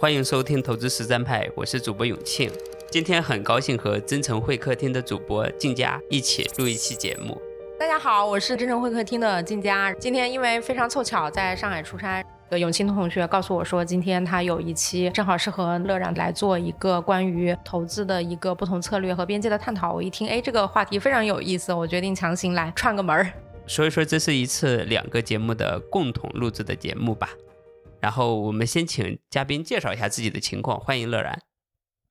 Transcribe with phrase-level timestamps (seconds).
[0.00, 2.50] 欢迎收听投资实战派，我是主播永庆。
[2.90, 7.38] 今天很高兴和真诚会客厅的主播静佳一起录一期节目。
[7.78, 9.92] 大家好，我是真诚会客厅的静佳。
[10.00, 19.92] 今天因为非常凑巧在上海出差，的永庆同学告诉我说，今天他有一期正好是和乐然来做一个关于投资的一个不同策略和边界的探讨。
[19.92, 23.30] 我一听，哎，这个话题非常有意思，我决定强行来串个门儿。
[23.66, 27.28] 所以说，这是一次两个节目的共同录制的节目吧。
[28.00, 31.38] 然后我们先请嘉宾介绍一下自己的情况，欢迎乐然。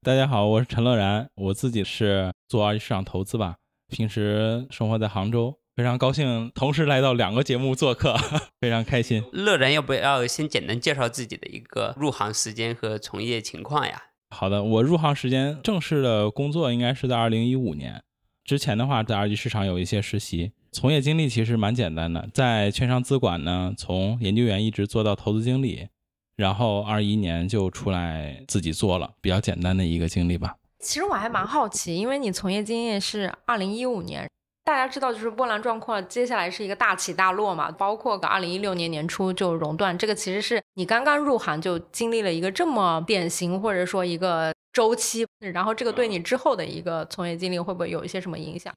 [0.04, 3.55] 大家好，我是陈乐然，我自己是做二级市场投资吧，
[3.88, 8.16] 平时生活在杭州，非常高兴同时来到两个节目做客，
[8.62, 9.23] 非常开心。
[9.34, 14.04] 乐然要不要先简单介绍自己的一个入行时间和从业情况呀？
[14.30, 18.04] 好的，我入行时间正式的工作应该是在二零一五年，
[18.44, 25.90] 之前的话在二级市场有一些实习，从业经历其实蛮简单的，在券商资管呢，从研究员一直做到投资经理。
[26.36, 30.55] 然后二一年就出来自己做了，比较简单的一个经历吧。
[30.80, 34.26] 其实我还蛮好奇，因为你从业经验是二零一五年，
[34.63, 37.70] 大家知道就是波澜壮阔，接下来是一个大起大落嘛。
[37.70, 48.74] 包括个二零一六年年初就熔断，这个其实是你刚刚入行就经历了一个这么典型或者说一个周期，然后这个对你之后的一个从业经历会不会有一些什么影响？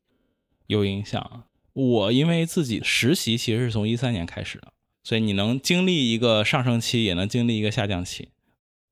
[0.66, 1.44] 有影响。
[1.72, 4.72] 我因为自己实习其实是从一三年开始的。
[5.04, 8.28] 所以你能经历一个上升期，也能经历一个下降期。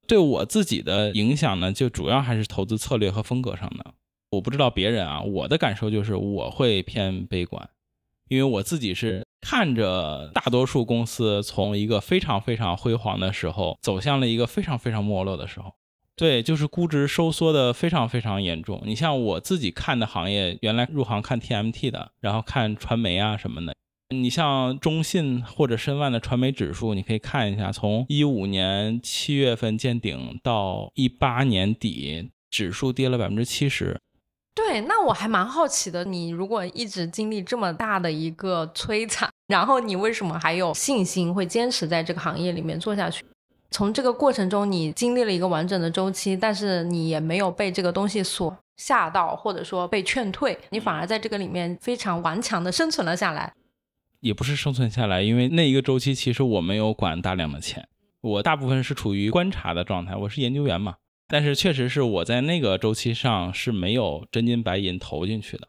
[0.09, 3.95] 对我自己的影响呢，就主要还是投资策略和风格上的。
[4.31, 7.71] 我不知道别人啊，我的感受就是我会偏悲观，
[8.29, 15.75] 因为我自己是看着大多数公司从一个非常非常辉煌的时候，走向了一个非常非常没落的时候。
[16.21, 18.83] 对，就是估值收缩的非常非常严重。
[18.85, 23.75] 你像我自己看的行业，原来入行看 TMT 的，然后看传媒啊什么的。
[24.15, 33.99] 你像中信或者申万的传媒指数，你可以看一下，从一五年七月份见顶到一八年底，指数跌了百分之七十。
[34.55, 43.25] 对，那我还蛮好奇的，你如果一直经历这么大的一个摧残，然后你为什么还有信心会坚持在这个行业里面做下去？
[43.71, 53.53] 从这个过程中，你经历了一个完整的周期，但是你也没有被这个东西所吓到，或者说被劝退，你反而在这个里面非常顽强的生存了下来。
[54.21, 57.89] 也不是生存下来，因为那一个周期其实我没有管大量的钱，
[58.21, 60.15] 我大部分是处于观察的状态。
[60.17, 60.97] 我是研究员嘛，
[61.29, 65.69] 但是确实是我在那个周期上是没有真金白银投进去的，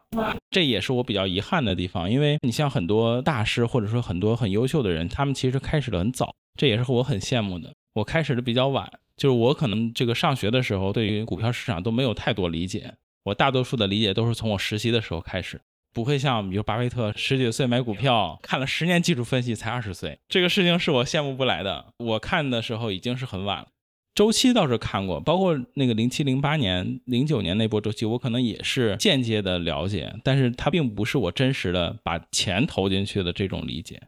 [0.50, 2.12] 这也是我比较遗憾的地方。
[2.12, 7.74] 因为你像很多大师或者说很多很优秀的人，他们其实开始的很早，这也是我很羡慕的。
[7.94, 12.94] 我开始的比较晚，就是我可能这个上学的时候对于股票市场都没有太多理解，
[13.24, 15.62] 我大多数的理解都是从我实习的时候开始。
[15.94, 21.88] 不会像比如巴菲特十几岁买股票，看了十年技术分析才二十岁，这个事情是我羡慕不来的。
[21.98, 23.68] 我看的时候已经是很晚了，
[24.16, 34.02] 周期倒是看过，包括那个零七零八年、零九年那波周期，我可能也是间接的了解，但是它并不是我真实的把钱投进去的这种理解。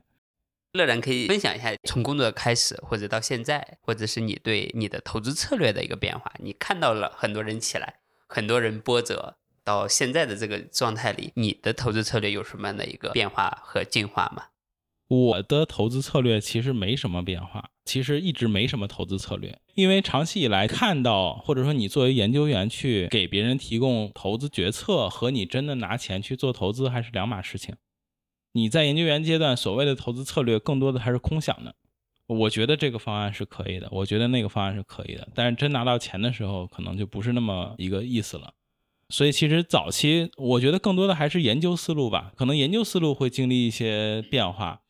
[0.73, 7.95] 乐然可以分享一下从工作开始或者到现在，或者是你对你的投资策略的一个变化，你看到了很多人起来，
[8.27, 9.37] 很多人波折。
[9.65, 14.47] 到现在的这个状态里，你的投资策略有什么样的一个变化和进化吗？
[15.07, 27.75] 我的投资策略其实没什么变化，其实一直没什么投资策略，因为长期以来看到，或者说你作为研究员去给别人提供投资决策，和你真的拿钱去做投资还是两码事情。
[28.53, 31.75] 你在研究员阶段所谓的投资策略，更多的还是空想的。
[32.27, 38.53] 我觉得这个方案是可以的，我觉得那个方案是可以的，但是真拿到钱的时候，可能就不是那么一个意思了。
[39.09, 44.81] 所以其实早期我觉得更多的还是研究思路吧，可能研究思路会经历一些变化。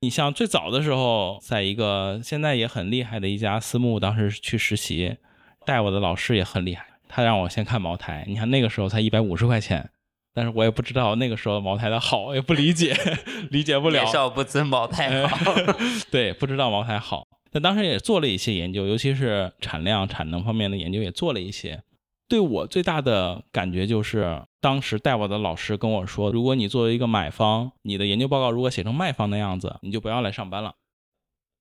[0.00, 5.16] 你像最早的时候，在一个现在也很厉害的一家私募，当时去实习，
[5.64, 8.24] 带我的老师也很厉害，他让我先看茅台。
[8.28, 9.90] 你看那个时候才一百五十块钱，
[10.36, 12.94] 但是我也不知道那个时候茅台的好，也不理解，
[13.50, 14.02] 理解不了。
[14.02, 15.54] 年少不知茅台好，
[16.12, 17.26] 对，不知道茅台好。
[17.50, 21.82] 但当时也做了一些研究，尤其是产量、产能方面的研究也做了一些。
[22.28, 30.74] 对我最大的感觉就是，当时带我的老师跟我说，如果你作为一个买方，你的研究报告如果写成卖方的样子，你就不要来上班了。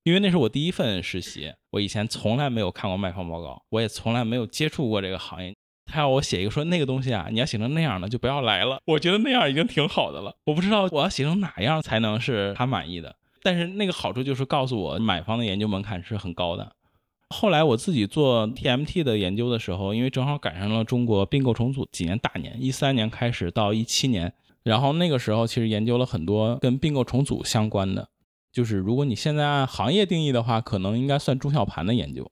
[0.04, 5.56] 因为那是我第一份实习，我以前从来没有看过卖方报告，我也从来没有接触过这个行业。
[5.86, 8.80] 他要我写一个说那个东西啊，你要写成那样的就不要来了。
[8.86, 13.16] 我觉得那样已经挺好的了，我不知道我要写成哪样才能是他满意的。
[13.44, 16.76] 但是那个好处就是告诉我，买方的研究门槛是很高的。
[17.30, 24.34] 后来我自己做 TMT 的研究的时候，因为正好赶上了中国并购重组几年大年，一三年开始到一七年，
[24.64, 28.10] 然后那个时候其实研究了很多跟并购重组相关的，
[28.52, 32.32] 就是如果你现在按行业定义的话，可能应该算中小盘的研究。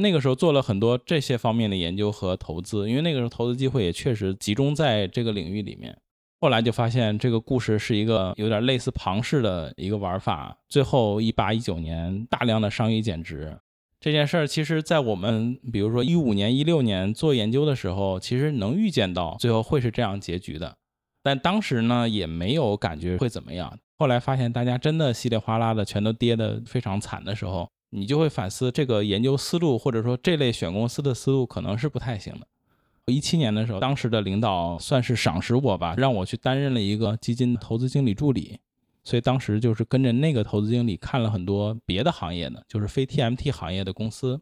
[0.00, 5.96] 那个时候做了很多这些方面的研究和投资，因为那个时候投资机会也确实集中在这个领域里面。
[6.40, 10.56] 后来就发现这个故事是一个有点类似庞氏的一个玩法。
[10.68, 13.58] 最后一八一九年大量的商誉减值
[14.00, 20.74] 这件事儿，其实在我们比如说一五年、一六年做研究的时候，其实能预见到最后会是这样结局的。
[21.22, 23.78] 但当时呢，也没有感觉会怎么样。
[23.98, 32.46] 后来发现大家真的稀里哗啦的全都跌得非常惨的时候，你就会反思这个研究思路，或者说这类选公司的思路可能是不太行的。
[33.06, 38.60] 一七年的时候，当时的领导算是赏识我吧，让我去担任了一个基金投资经理助理。
[39.02, 44.40] 所以当时就是跟着那个投资经理看了很多别的行业的，就是非 TMT 行业的公司。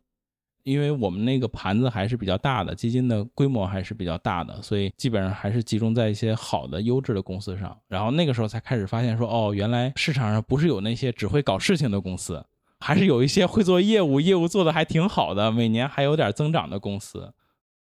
[0.64, 7.74] 因为我们那个盘子还是比较大的，基金的规模还是比较大的，所以基本上还是集中在一些好的、优质的公司上。
[7.88, 12.44] 然后那个时候才开始发现说，哦，原来市场上不是有那些只会搞事情的公司，
[12.80, 17.32] 还是有一些会做业务、业务做的还挺好的，每年还有点增长的公司。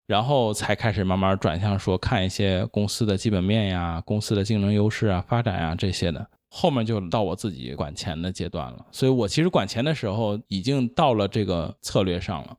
[0.08, 6.28] 然后才开始慢慢转向说看一些公司的基本面呀、公司的竞争优势啊、发展呀这些的。
[6.48, 12.58] 后面就到我自己管钱的阶段了，所以我其实管钱的时候已经到了这个策略上了，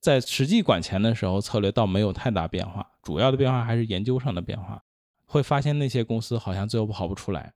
[0.00, 4.82] 在实际管钱的时候，策略倒没有太大变化，主要的变化还是研究上的变化。
[5.26, 7.52] 会发现那些公司好像最后跑不出来，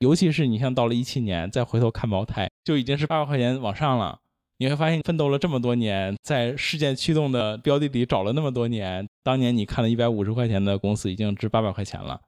[0.00, 4.18] 尤其是你像到了一七年再回头看茅台，就已经是八百块钱往上了。
[4.56, 12.18] 你会发现奋斗了这么多年，在事件驱动的标的里找了那么多年，当年你看了一百五十块钱的公司已经值八百块钱了。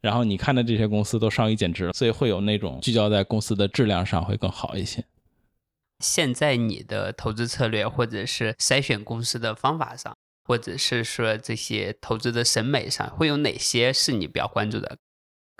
[0.00, 5.04] 然后你看的这些公司都上亿减值了，所以会有那种聚焦在公司的质量上会更好一些。
[6.00, 10.16] 现在你的投资策略，或者是筛选公司的方法上，
[10.48, 14.96] 或者是说这些投资的审美上，会有哪些是你比较关注的？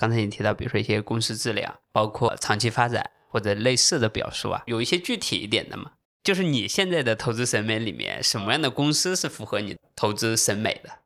[0.01, 5.93] 刚才你提到，比如说一些公司质量，包括长期发展或者类似的表述啊，有一些具体一点的吗？
[6.25, 11.01] 就是你现在的投资审美里面，什么样的公司是符合你投资审美的？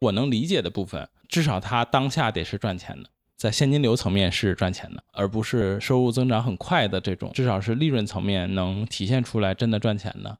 [0.00, 1.08] 我能理解的部分。
[1.26, 7.32] 至少它当下得是赚钱的，在现金流层面是赚钱的，而不是收入增长很快的这种。
[7.32, 10.36] 至少是利润层面能体现出来真的赚钱的，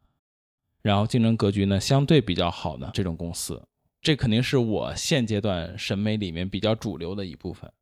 [0.83, 3.63] 然后竞争格局呢相对比较好的这种公司，
[4.03, 7.73] 这肯定是我现阶段审美里面比较主流的一部分。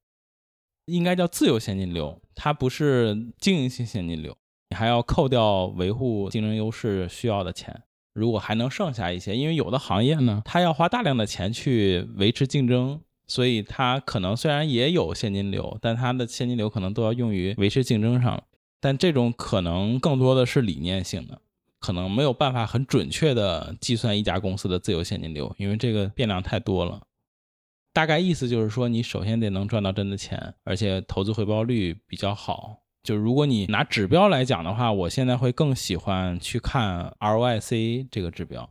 [0.84, 4.36] 应该叫自由现金流，它不是经营性现金流，
[4.68, 7.82] 你还要扣掉维护竞争优势需要的钱。
[8.12, 18.42] 如果还能剩下一些，因为有的行业呢，它要花大量的钱去维持竞争，所以它可能虽然也有现金流，但它的现金流可能都要用于维持竞争上。
[18.80, 21.40] 但这种可能更多的是理念性的，
[21.80, 27.00] 可能没有办法很准确的计算一家公司的自由现金流，因为这个变量太多了。
[27.92, 32.76] 大概意思就是说，你首先得能赚到真的钱，而且投资回报率比较好。
[33.02, 38.70] 就如果你拿指标来讲的话，我现在会更喜欢去看 ROIC 这个指标，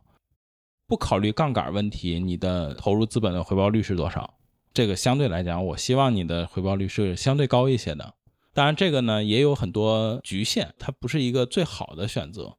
[0.86, 4.38] 不考虑杠杆问题，你的投入资本的回报率是多少？
[4.72, 8.14] 这个相对来讲，我希望你的回报率是相对高一些的。
[8.54, 12.56] 当然，这个呢也有很多局限，它不是一个最好的选择，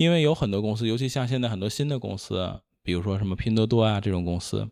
[0.00, 4.66] 因为有很多公司，尤其像现在很多新的公司，比如说什么拼多多啊这种公司。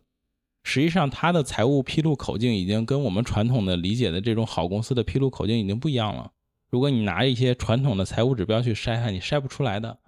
[0.63, 6.31] 实际上，它的财务披露口径已经跟我们传统的理解的这种好公司的披露口径已经不一样了。
[6.71, 9.99] 如果你拿一些传统的财务指标去筛它，你筛不出来的。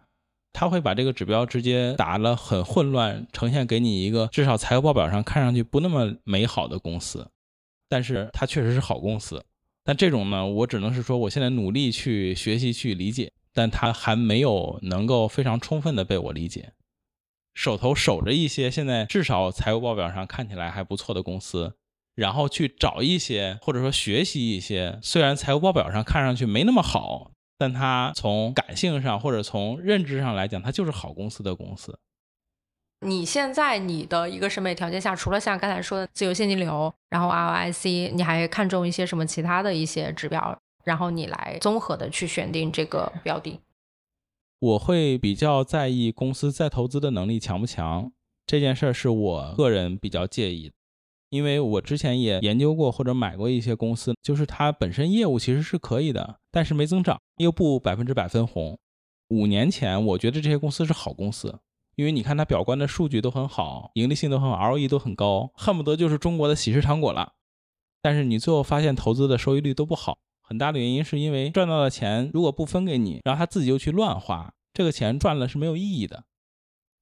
[0.54, 7.30] 他会把这个指标直接打了很混乱，呈现给你一个至少财务报表上看上去不那么美好的公司，
[7.88, 9.46] 但是它确实是好公司。
[9.84, 16.74] 但这种呢，我只能是说，我现在努力去学习去理解，但它还没有能够非常充分的被我理解。
[17.54, 21.76] 手头守着一些现在至少财务报表上看起来还不错的公司，
[22.16, 32.00] 然后去找一些或者说学习一些虽然财务报表上看上去没那么好，但它从感性上或者从认知上来讲，它就是好公司的公司。
[33.06, 43.60] 你现在你的一个审美条件下，除了像刚才说的自由现金流，然后 ROIC，你还看重一些什么其他的一些指标，然后你来综合的去选定这个标的。
[44.60, 48.12] 我会比较在意公司再投资的能力强不强，
[48.46, 50.72] 这件事儿是我个人比较介意，
[51.30, 58.78] 因为我之前也研究过或者买过一些公司，就是它本身业务其实是可以的，但是没增长，又不百分之百分红。
[59.30, 61.60] 五年前我觉得这些公司是好公司，
[61.96, 67.34] 因为你看它表观的数据都很好，盈利性都很好，ROE 都很高，恨不得就是中国的喜事糖果了。
[68.00, 70.20] 但是你最后发现投资的收益率都不好。
[70.42, 76.24] 很大的原因是因为赚到的钱如果不分给你，然后他自己又去乱花，这个钱赚了是没有意义的。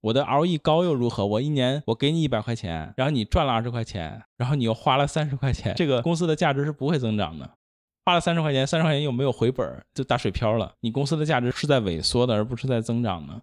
[0.02, 1.26] 我的 ROE 高又如何？
[1.26, 7.50] 我一年我给你一百块钱，然后你赚了二十块钱，然后你又花了三十块钱，这个公司的价值是不会增长的。
[8.06, 10.74] 花了三十块钱，三十块钱又没有回本，就打水漂了。
[10.80, 13.42] 你公司的价值是在萎缩的，而不是在增长的。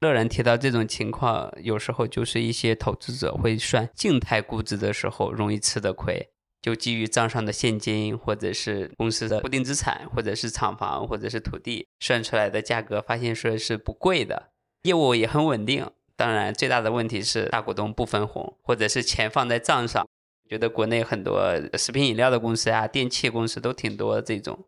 [0.00, 6.28] 乐然提到这种情况，有时候就是一些投资者会算静态估值的时候容易吃的亏，
[6.64, 14.48] 就基于账上的现金或者是公司的固定资产，或者是厂房或者是土地算出来的价格，发现说是不贵的，
[14.84, 15.86] 业务也很稳定。
[16.16, 20.08] 当然，最大的问题是大股东不分红，或者是钱放在账上。
[20.48, 24.64] 觉得国内很多食品饮料的公司啊、电器公司都挺多这种。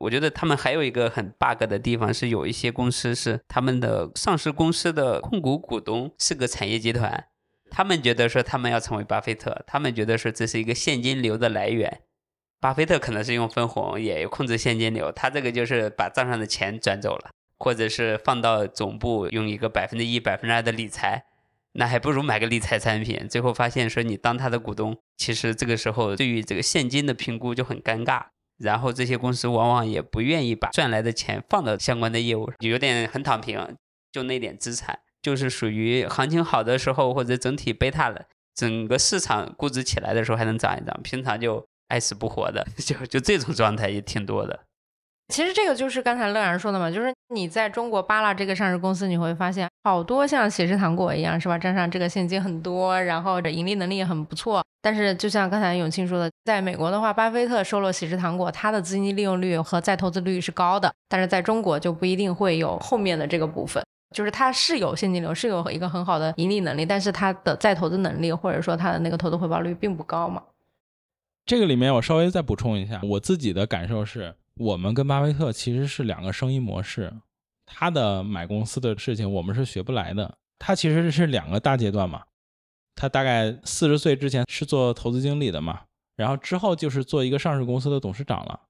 [0.00, 7.26] 我觉得他们还有一个很 bug 的地方是，有一些公司是他们的上市公司的控股股东是个产业集团，
[7.70, 12.00] 他们觉得说他们要成为巴菲特，他们觉得说这是一个现金流的来源。
[12.60, 21.24] 巴菲特可能是用分红，也控制现金流，他这个就是把账上的钱转走了，或者是放到总部用一个百分之一、百分之二的理财，
[21.74, 23.28] 那还不如买个理财产品。
[23.28, 28.24] 最后发现说你当他的股东，其实这个时候对于这个现金的评估就很尴尬。
[28.58, 33.76] 然后这些公司往往也不愿意把赚来的钱放到相关的业务上，有点很躺平，
[34.10, 34.98] 就那点资产，
[35.28, 38.22] 就是属于行情好的时候或者整体贝塔了，
[38.54, 44.60] 整个市场估值起来的时候还能涨一涨，平常就爱死不活的， 就就这种状态也挺多的。
[45.28, 51.58] 其实这个就是刚才乐然说的嘛，就是你在中国扒拉这个上市公司，你会发现好多像喜事糖果一样，是吧？
[51.58, 54.64] 账上这个现金很多，然后这盈利能力也很不错。
[54.80, 70.42] 但是就像刚才永庆说的，在美国的话，巴菲特收了喜事糖果，他的资金利用率和再投资率是高的，但是在中国就不一定会有后面的这个部分，就是它是有现金流，是有一个很好的盈利能力，但是它的再投资能力或者说它的那个投资回报率并不高嘛。
[71.46, 74.34] 这个里面我稍微再补充一下，我自己的感受是。
[74.60, 77.12] 我们跟巴菲特其实是两个生意模式，
[77.64, 80.36] 他的买公司的事情我们是学不来的。
[80.58, 82.24] 他其实是两个大阶段嘛，
[82.96, 85.82] 他大概四十岁之前是做投资经理的嘛，
[86.16, 88.62] 然后之后就是做一个上市公司的董事长了。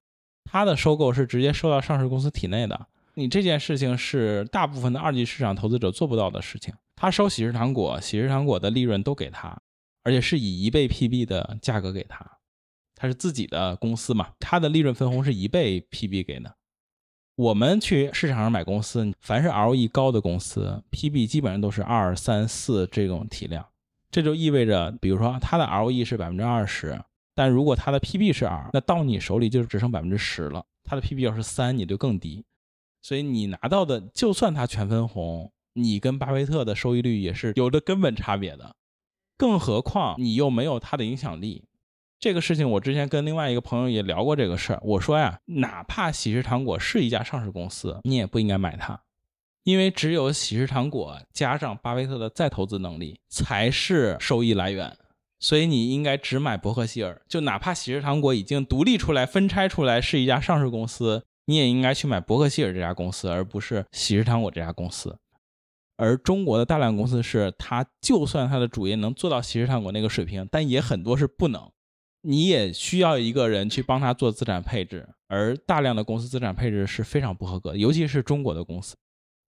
[0.45, 2.85] 他的收购是直接收到上市公司体内的，
[3.19, 6.73] 你这件事情是大部分的二级市场投资者做不到的事情。
[6.95, 9.61] 他收喜事糖果，喜事糖果的利润都给他，
[10.03, 12.25] 而且是以一倍 PB 的价格给他。
[12.95, 16.55] 他是自己的公司嘛，他的利润分红是一倍 PB 给的。
[17.35, 23.65] 我们去市场上买公司，凡是 ROE 高的公司，PB 基本上都是二三四这种体量。
[24.11, 27.01] 这就意味着，比如说它的 ROE 是百分之二十，
[27.33, 30.65] 但如果它的 PB 是二，那到你手里就只剩百分之十了。
[30.83, 32.43] 它的 PB 要是三，你就更低。
[33.01, 38.75] 所以你拿到的，就算它全分红，你跟巴菲特的收益率也是有着根本差别的。
[39.37, 41.65] 更何况你又没有它的影响力。
[42.19, 44.81] 这个事情我之前跟另外一个朋友也聊过这个事儿。
[44.83, 49.01] 我说呀，哪怕喜事糖果是一家上市公司，你也不应该买它，
[49.63, 54.97] 因为只有喜事糖果加上巴菲特的再投资能力才是收益来源。
[55.39, 57.21] 所以你应该只买伯克希尔。
[57.29, 65.17] 就哪怕喜事糖果已经独立出来、分拆出来是一家上市公司，你也应该去买伯克希尔这家公司，而不是喜事糖果这家公司。
[65.97, 71.71] 而中国的大量公司是，它就算它的主业能做到喜事糖果那个水平，但也很多是不能。
[72.21, 78.95] 你也需要一个人去帮他做资产配置，而大量的公司资产配置是非常不合格的，尤其是中国的公司。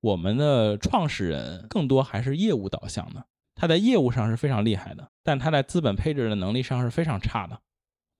[0.01, 3.25] 我们的创始人更多还是业务导向的，
[3.55, 7.59] 他在业务上是非常厉害的，但他在资本配置的能力上是非常差的。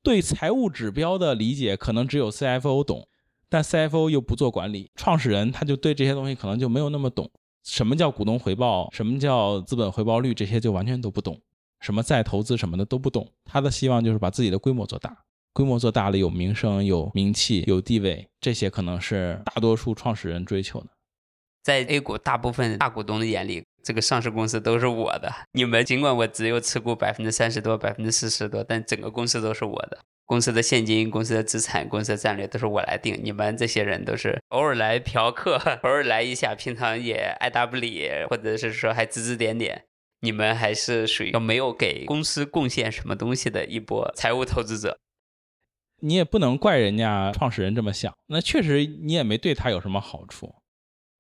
[0.02, 3.08] 对财务指标的理解可能只有 CFO 懂，
[3.50, 7.30] 但 CFO 又不做管理，创始人他就对这些东西可能就没有那么懂。
[7.64, 8.90] 什么叫股东回报？
[8.92, 10.34] 什么叫资本回报率？
[10.34, 11.40] 这些就完全都不懂。
[11.82, 15.16] 什么再投资什么的都不懂，他的希望就是把自己的规模做大，
[15.54, 20.88] 规模做大了有名声、有名气、有地位，这些可能是大多数创始人追求的。
[21.64, 25.32] 在 A 股大部分大股东的眼里，这个上市公司都是我的。
[25.52, 30.00] 你们尽管我只有持股百分之三十多、百分之四十多，但整个公司都是我的。
[30.28, 33.20] 公司的现金、公司的资产、公司的战略都是我来定。
[33.24, 39.86] 你们这些人都是偶尔来嫖客， 偶尔来一下，平常也爱答不理，或者是说还指指点点。
[40.20, 44.98] 你们还是属于没有给公司贡献什么东西的一波财务投资者，
[46.02, 48.14] 你也不能怪人家创始人这么想。
[48.28, 50.56] 那确实你也没对他有什么好处。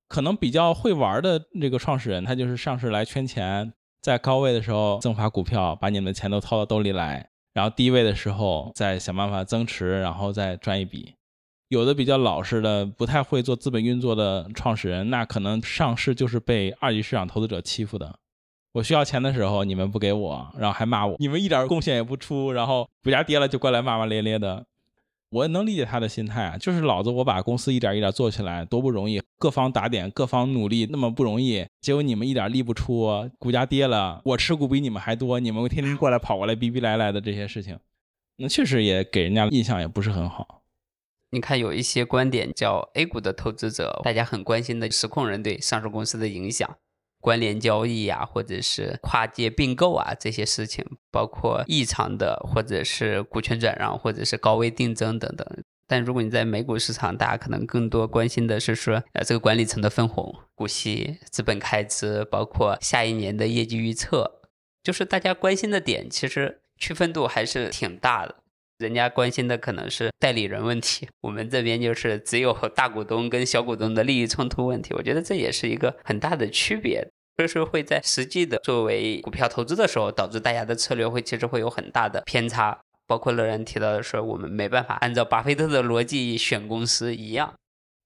[0.07, 11.15] 可能比较会玩的这个创始人，他就是上市来圈钱，在高位的时候增发股票，把你们的钱都掏到兜里来，然后低位的时候再想办法增持，然后再赚一笔。
[11.69, 18.19] 有的比较老实的，不太会做资本运作的创始人，那可能上市就是被二级市场投资者欺负的。
[18.73, 24.63] 我需要钱的时候，你们不给我，然后还骂我，你们一点贡献也不出，然后股价跌了就过来骂骂咧咧的。
[25.29, 37.77] 我能理解他的心态啊，就是老子我把公司一点一点做起来多不容易，各方打点，各方努力那么不容易，结果你们一点力不出，股价跌了，我持股比你们还多，你们天天过来跑过来逼逼赖赖的这些事情，
[38.37, 40.63] 那确实也给人家印象也不是很好。
[41.31, 46.77] 你看有一些观点叫 A 股的投资者，大家很关心的实控人对上市公司的影响。
[47.19, 55.45] 关联交易啊，或者是跨界并购啊这些事情，包括异常的或者是股权转让，或者是高位定增等等。
[55.89, 64.41] 但如果你在美股市场，大家可能更多关心的是说，呃，这个管理层的分红、股息、资本开支，包括下一年的业绩预测，
[64.83, 68.35] 就是大家关心的点，其实区分度还是挺大的。
[68.77, 74.93] 人家关心的可能是代理人问题，我们这边就是只有大股东跟小股东的利益冲突问题。
[74.93, 82.77] 我觉得这也是一个很大的区别，所以说会在实际的作为股票投资的时候，导致大家的策略会其实会有很大的偏差。
[83.07, 87.53] 包括乐然提到的说，我们没办法按照巴菲特的逻辑选公司一样。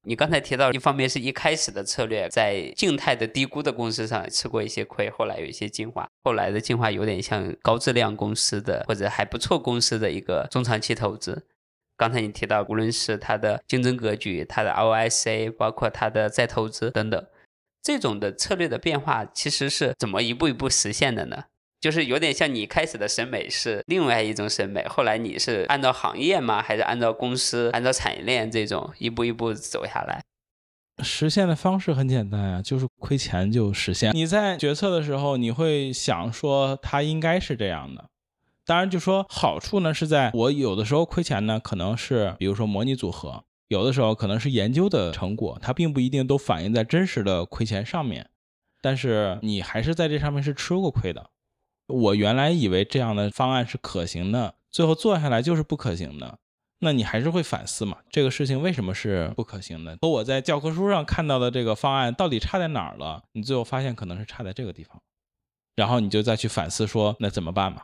[0.03, 11.45] 你刚才提到，一方面是一开始的策略在静态的低估的公司上吃过一些亏，后来有一些进化，后来的进化有点像高质量公司的或者还不错公司的一个中长期投资。
[11.95, 17.27] 刚才你提到，无论是它的竞争格局、它的 ROIC，包括它的再投资等等，
[17.83, 21.43] 这种的策略的变化，其实是怎么一步一步实现的呢？
[21.81, 26.61] 就是有点像你开始的审美是另外一种审美，后来你是按照行业吗？
[26.61, 30.23] 还是按照公司、按照产业链这种一步一步走下来？
[31.03, 34.13] 实现的方式很简单啊，就是亏钱就实现。
[34.13, 38.05] 你在决策的时候，你会想说它应该是这样的。
[38.63, 48.29] 当然，就说好处呢是在我有的时候亏钱呢，可能是比如说模拟组合，有的时候可能是研究的成果，它并不一定都反映在真实的亏钱上面，
[48.83, 51.31] 但是你还是在这上面是吃过亏的。
[51.87, 56.39] 我原来以为这样的方案是可行的，最后做下来就是不可行的，
[56.79, 57.97] 那你还是会反思嘛？
[58.09, 59.97] 这个事情为什么是不可行的？
[60.01, 63.23] 和我在教科书上看到的这个方案到底差在哪儿了？
[63.33, 65.01] 你最后发现可能是差在这个地方，
[65.75, 67.83] 然后你就再去反思说那怎么办嘛？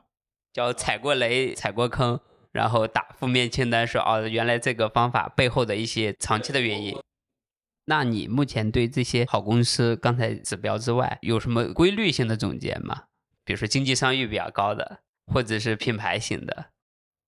[0.54, 2.20] 叫踩过雷、踩过坑，
[2.52, 6.98] 然后打负面清单，说哦，原来这个方法背后的一些长期的原因。
[7.86, 13.04] 那你目前对这些好公司刚才指标之外有什么规律性的总结吗？
[13.48, 15.00] 比如说经济商誉比较高的，
[15.32, 16.66] 或者是品牌型的，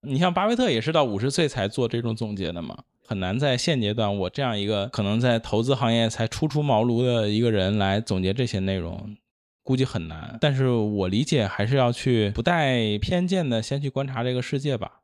[0.01, 9.15] 你像巴菲特也是到五十岁才做这种总结的嘛，很难在现阶段我这样一个可能在投资行业才初出茅庐的一个人来总结这些内容，
[9.63, 10.38] 估计很难。
[10.41, 14.99] 但是我理解还是要去不带偏见的先去观察这个世界吧。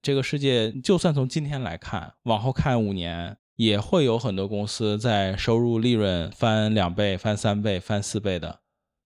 [0.00, 8.60] 这个世界就算从今天来看，往后看五年，也会有很多公司在收入、利润翻两倍、翻三倍、翻四倍的。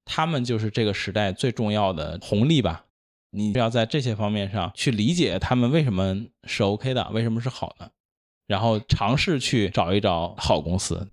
[0.09, 2.87] 他们就是这个时代最重要的红利吧？
[3.31, 7.91] 你要在这些方面上去理解他们为什么是 OK 的，为什么是好的，
[8.47, 11.09] 然后尝试去找一找好公司。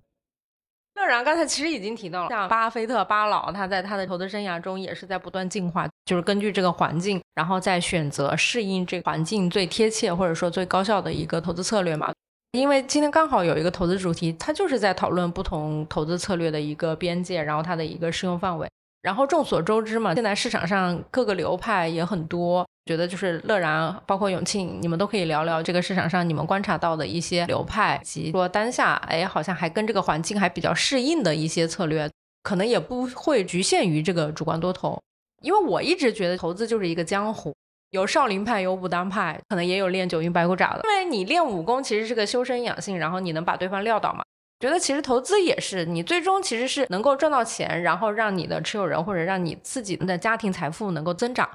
[0.94, 12.10] 乐然刚才其实已经提到了，像巴菲特巴老，他在他的投资生涯中也是在不断进化，就是根据这个环境，然后再选择适应这个环境最贴切或者说最高效的一个投资策略嘛。
[12.52, 18.66] 因为今天刚好有一个投资主题，它就是在讨论不同投资策略的一个边界，然后它的一个适用范围。
[19.02, 32.10] 然后众所周知嘛，现在市场上各个流派也很多，觉得就是乐然，包括永庆，你们都可以聊聊这个市场上你们观察到的一些流派，及说当下哎好像还跟这个环境还比较适应的一些策略，
[32.42, 35.00] 可能也不会局限于这个主观多头，
[35.42, 37.54] 因为我一直觉得投资就是一个江湖，
[37.90, 44.24] 有少林派，有武当派，可能也有练九阴白骨爪的，因为你练武功其实是个修身养性，然后你能把对方撂倒嘛。
[44.58, 51.48] 觉得其实投资也是，你最终其实是能够赚到钱，然后让你的持有人或者让你自己的家庭财富能够增长，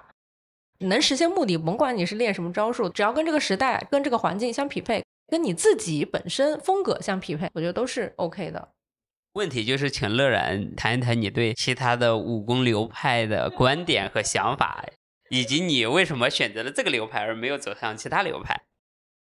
[0.79, 8.69] 能实现目的，甭管你是练什么招数，只要跟这个时代、跟这个环境相匹配，跟你自己本身风格相匹配，我觉得都是 OK 的。
[9.33, 14.85] 问题就是，请乐然谈一谈你对其他的武功流派的观点和想法，
[15.29, 18.61] 以及你为什么选择了这个流派而没有走向其他流派？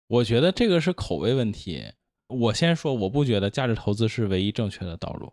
[0.06, 1.92] 我觉得这个是口味问题。
[2.28, 5.32] 我先说，我不觉得价值投资是唯一正确的道路。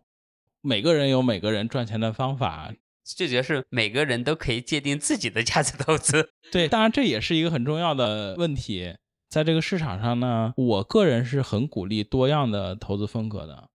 [0.62, 6.32] 每个人有每个人赚钱的方法，最主要是每个人都可以界定自己的价值投资。
[6.52, 8.96] 对，当然这也是一个很重要的问题。
[9.30, 13.70] 在这个市场上呢，我个人是很鼓励多样的投资风格的。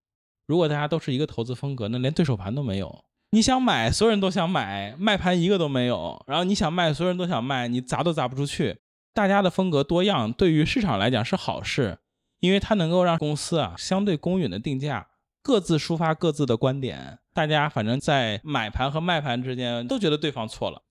[0.47, 3.05] 如果大家都是一个投资风格，那连对手盘都没有。
[3.29, 6.21] 你想买，所有人都想买，卖盘一个都没有。
[6.27, 8.79] 然后你想卖，所有人都想卖，你砸都砸不出去。
[9.13, 11.99] 大家的风格多样，对于市场来讲是好事。
[12.41, 15.07] 因为它能够让公司啊相对公允的定价，
[15.41, 20.81] 各自抒发各自的观点，大家反正在买盘和卖盘之间都觉得对方错了，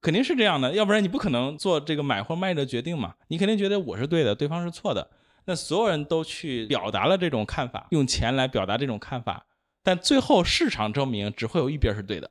[0.00, 3.14] 肯定是这样的，要不然你不可能做这个买或卖的决定嘛。
[3.28, 5.10] 你肯定觉得我是对的，对方是错的，
[5.44, 9.46] 那所有人都去表达了这种看法，用钱来表达这种看法，
[9.82, 12.30] 但最后市场证明只会有一边是对的，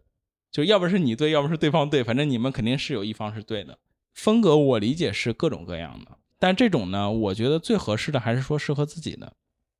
[0.50, 3.78] 就要不是你对，要不是对方对，反正你们肯定是有一方是对的。
[4.14, 6.18] 风格我理解是各种各样的。
[6.46, 9.34] 但这种呢，我觉得最合适的还是说适合自己的。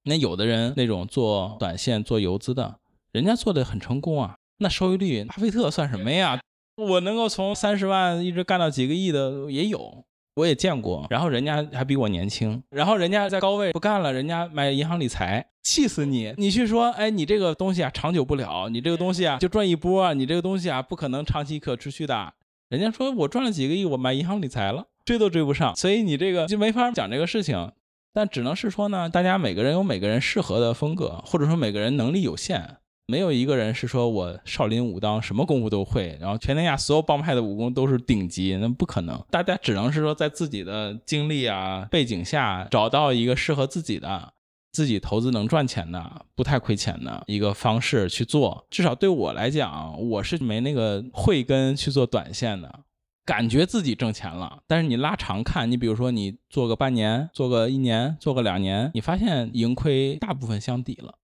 [0.06, 2.80] 那有的人那种做短线、做游资的，
[3.12, 6.42] 人家做的很成功啊，那收益率，巴菲特算什么呀？
[6.78, 10.04] 我能够从三十万一直干到几个亿的也有，
[10.38, 11.06] 我也见过。
[11.12, 16.34] 然后人家还比我年轻，然后人家在高位不干了，人家买银行理财，气死你！
[16.38, 22.34] 你去说，哎，你这个东西啊长久不了，你这个东西啊就赚一波，你这个东西啊不可能长期可持续的。
[22.70, 27.72] 人家说我赚了几个亿，我买银行理财了，追都追不上，所以你这个就没法讲这个事情。
[28.12, 32.78] 但只能是说呢，大家每个人有每个人适合的风格，或者说每个人能力有限。
[33.08, 39.24] 没有一个人是说我少林武当什么功夫都会，然后全天下所有帮派的武功都是顶级，那不可能。
[39.30, 44.34] 大家只能是说在自己的经历啊背景下找到一个适合自己的、
[44.72, 48.66] 自己投资能赚钱的、不太亏钱的一个方式去做。
[48.72, 52.80] 至少对我来讲，我是没那个慧根去做短线的，
[53.26, 61.18] 感觉自己挣钱了，但是你拉长看，你比如说你做个半年、做个一年、做个两年，你发现盈亏大部分相抵了。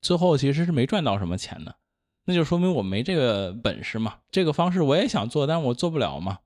[0.00, 1.76] 最后其实是没赚到什么钱的，
[2.24, 4.16] 那就说明我没这个本事嘛。
[4.30, 6.38] 这个方式我也想做，但是我做不了嘛。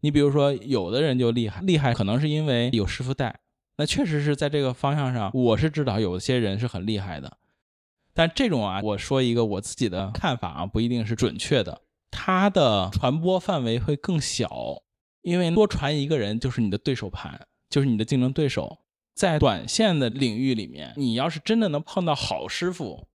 [0.00, 3.40] 你比如说，有的人就厉害，厉害可能是因为有师傅带。
[3.76, 7.38] 那确实是在这个方向上，我是知道有些人是很厉害的。
[8.14, 11.82] 但这种啊，我说一个我自己的看法啊，不一定是准确的。
[12.16, 14.48] 它的传播范围会更小，
[15.22, 18.78] 因为多传一个人就是你的对手盘，就是你的竞争对手。
[19.14, 23.06] 在短线的领域里面，你要是真的能碰到好师傅，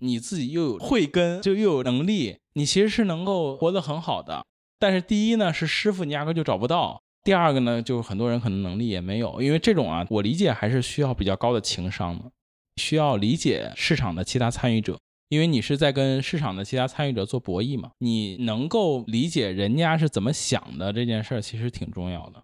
[0.00, 4.44] 你自己又有慧根，就又有能力，你其实是能够活得很好的。
[4.78, 12.30] 但是第一呢，是师傅你压根就找不到；第二个呢，就是很多人可能能力也没有，因为这种啊，我理解还是需要比较高的情商的，
[12.76, 14.98] 需要理解市场的其他参与者，
[15.28, 22.42] 因为你是在跟市场的其他参与者做博弈嘛，你能够理解人家是怎么想的这件事儿，其实挺重要的。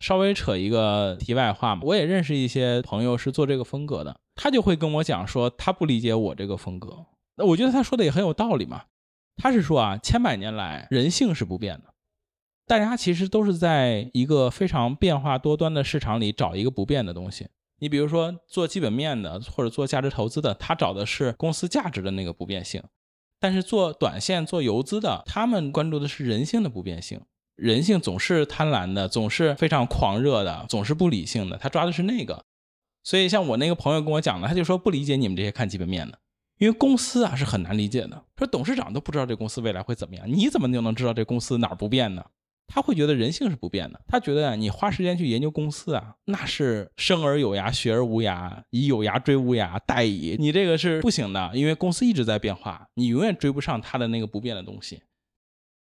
[0.00, 7.06] 稍微扯一个题外话嘛，我也认识一些朋友是做这个风格的，他就会跟我讲说他不理解我这个风格。
[7.36, 8.84] 那我觉得他说的也很有道理嘛。
[9.36, 11.92] 他是说啊，千百年来人性是不变的，
[12.66, 17.48] 大家其实都是在一个非常变化多端的市场里找一个不变的东西。
[17.84, 22.80] 你比如说做基本面的或者做价值投资的，他找的是公司价值的那个不变性；
[23.38, 27.20] 但是做短线做游资的，他们关注的是人性的不变性。
[27.56, 31.58] 人性总是贪婪的，总是非常狂热的，总是不理性的。
[31.58, 32.46] 他抓的是那个，
[33.02, 36.18] 所以像我那个朋友跟我讲的，他就说不理解你们这些看基本面的，
[36.56, 38.24] 因为公司啊是很难理解的。
[38.38, 42.24] 说董事长都不知道这公司未来会怎么样，你怎么就能知道这公司哪儿不变呢？
[42.66, 50.36] 他会觉得人性是不变的，他觉得你花时间去研究公司啊，那是生而有涯，学而无涯，以有涯追无涯，殆矣。
[50.38, 55.02] 你这个是不行的，因为公司一直在变化，你永远追不上它的那个不变的东西。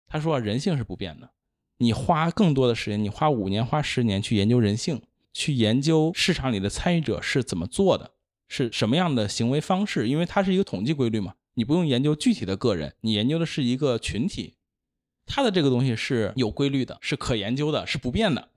[0.07, 1.31] 他说人性是不变的。
[1.79, 5.01] 你花更多的时间，你花五年、花十年去研究人性，
[5.33, 8.11] 去研究市场里的参与者是怎么做的，
[8.47, 11.35] 是什么样的行为方式，因为它是一个统计规律嘛。
[11.53, 14.56] 你不用研究具体的个人，你研究的是一个群体，
[15.27, 18.49] 它的这个东西是有规律的，是可研究的，是不变的。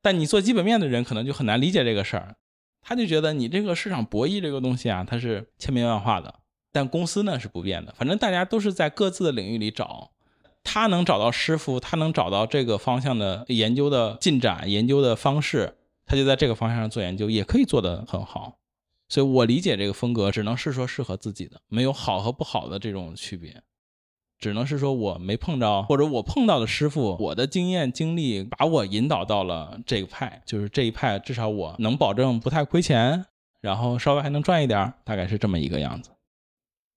[0.00, 2.36] 但你做基本面的人可能就很难理解这个事儿，
[2.82, 6.34] 他就觉得你这个市场博弈这个东西啊，它是千变万化的，
[6.70, 7.92] 但公司呢是不变的。
[7.96, 10.12] 反正大家都是在各自的领域里找。
[10.64, 18.58] 他能找到师傅，他能找到这个方向的研究的进展、研究的方式，他就在这个方向上做研究，也可以做得很好。
[19.08, 23.60] 所以我理解这个风格，只能是说适合自己的，没有好和不好的这种区别，
[24.42, 33.24] 只能是说我没碰着，或者我碰到的师傅，我的经验经历把我引导到了这个派，就是这一派，至少我能保证不太亏钱，
[33.60, 36.10] 然后稍微还能赚一点，大概是这么一个样子。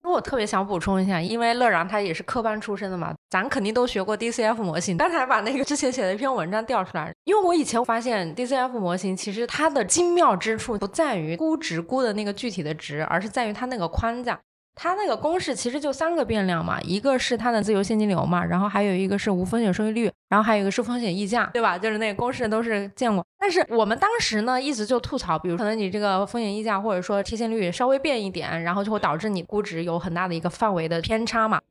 [0.09, 4.97] 我特别想补充一下，因为乐然他也是科班出身的嘛，咱肯定都学过 DCF 模型。
[4.97, 14.39] 刚才把那个之前写的一篇文章调出来，因为我以前发现 DCF 模型其实它的精妙之处不在于估值估的那个具体的值，而是在于它那个框架。
[14.75, 21.77] 它那个公式其实就三个变量嘛，一个是它的自由现金流嘛，然后还有一个是无风险收益率，然后还有一个是风险溢价，对吧？
[21.77, 23.25] 就是那个公式都是见过。
[23.39, 31.61] 但是我们当时呢一直就吐槽，比如可能你这个风险溢价或者说贴现率稍微变一点，然后就会导致你估值有很大的一个范围的偏差嘛。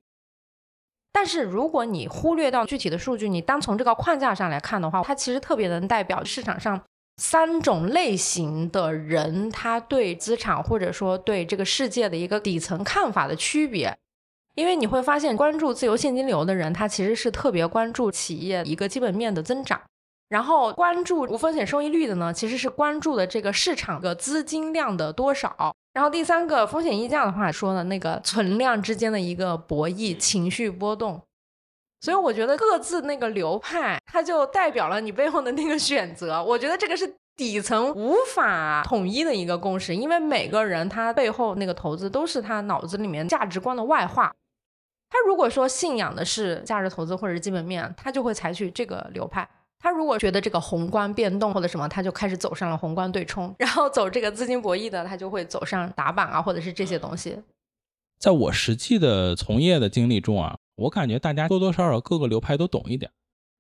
[1.13, 6.81] 但是如果你忽略到具体的数据，你单从这个框架上来看的话，它其实特别能代表市场上。
[7.17, 13.97] 三种类型的人，他对资产或者说对这个世界的一个底层看法的区别，
[14.57, 19.79] 因为你会发现，关注自由现金流的人，他其实是特别关注企业一个基本面的增长；
[20.29, 31.23] 然后关注无风险收益率的呢，其实是关注的这个市场的资金量的多少；然后第三个风险溢价的话说呢，那个存量之间的一个博弈、情绪波动。
[32.05, 36.37] 所以我觉得各自那个流派，它就代表了你背后的那个选择。
[36.45, 44.31] 我觉得这个是底层无法统一的一个共识，因为每个人他背后那个投资都是他脑子里面价值观的外化。
[45.09, 49.49] 他如果说信仰的是价值投资或者是基本面，他就会采取这个流派。
[49.79, 57.39] 他如果觉得这个宏观变动或者什么，他就开始走上了宏观对冲，然后走这个资金博弈的，他就会走上打板啊，或者是这些东西。
[58.19, 63.11] 在我实际的从业的经历中啊，我感觉大家多多少少各个流派都懂一点。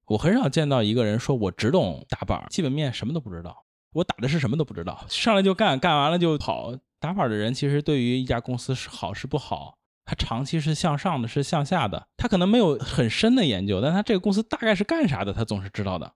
[0.07, 6.75] 我很少见到一个人说我只懂打板，基本面什么都不知道，我打的是什么都不知道，上来就干，干完了就跑。
[7.01, 16.13] 打板的人其实对于一家公司是好是不好，他长期是向上的，是向下的，他可能没有很深的研究，但他这个公司大概是干啥的，他总是知道的。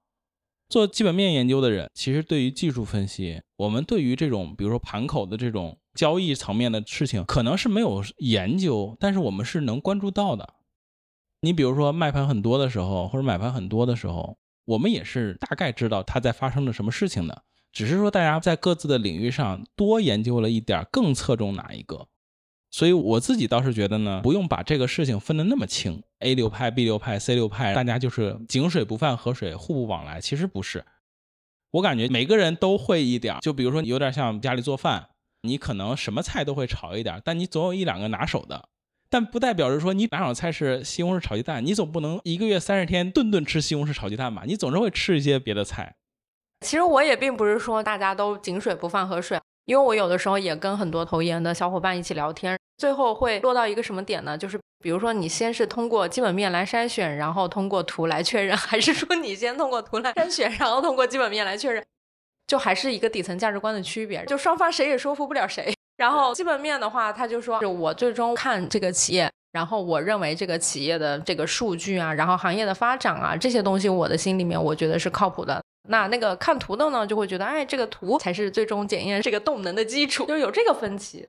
[0.68, 10.54] 做基本面研究的人，其实对于技术分析，我们对于这种比如说盘口的这种交易层面的事情，可能是没有研究，但是我们是能关注到的。
[11.40, 17.42] 你比如说卖盘很多的时候，或者买盘很多的时候，我们也是大概知道它在发生着什么事情的。
[17.72, 22.06] 只是说大家在各自的领域上多研究了一点，更侧重哪一个，
[22.70, 30.20] 所以我自己倒是觉得呢，不用把这个事情分得那么清，A 流派、B 流派、C 流派，大家就是井水不犯河水，互不往来。
[30.20, 30.84] 其实不是，
[31.72, 35.08] 我感觉每个人都会一点，就比如说有点像家里做饭，
[35.42, 38.68] 你可能什么菜都会炒一点，但你总有一两个拿手的，
[39.08, 44.42] 但不代表着说你拿手菜是西红柿炒鸡蛋，你总不能一个月三十天顿顿吃西红柿炒鸡蛋吧？
[44.46, 45.94] 你总是会吃一些别的菜。
[46.60, 54.36] 其实我也并不是说大家都井水不犯河水，因为我有的时候也跟很多投研的小伙伴一起聊天，最后会落到一个什么点呢？
[54.36, 61.84] 就是比如说你先是通过基本面来筛选，然后通过图来确认， 还是说你先通过图来筛选，然后通过基本面来确认，
[62.48, 65.72] 就还是一个底层价值观的区别，就双方谁也说服不了谁。
[65.98, 75.62] 然后基本面的话，他就说我最终看这个企业，然后我认为这个企业的这个数据啊，然后行业的发展啊这些东西，我的心里面我觉得是靠谱的。
[75.90, 81.28] 那那个看图的呢，就会觉得，哎，这个图才是最终检验这个动能的基础，就有这个分歧。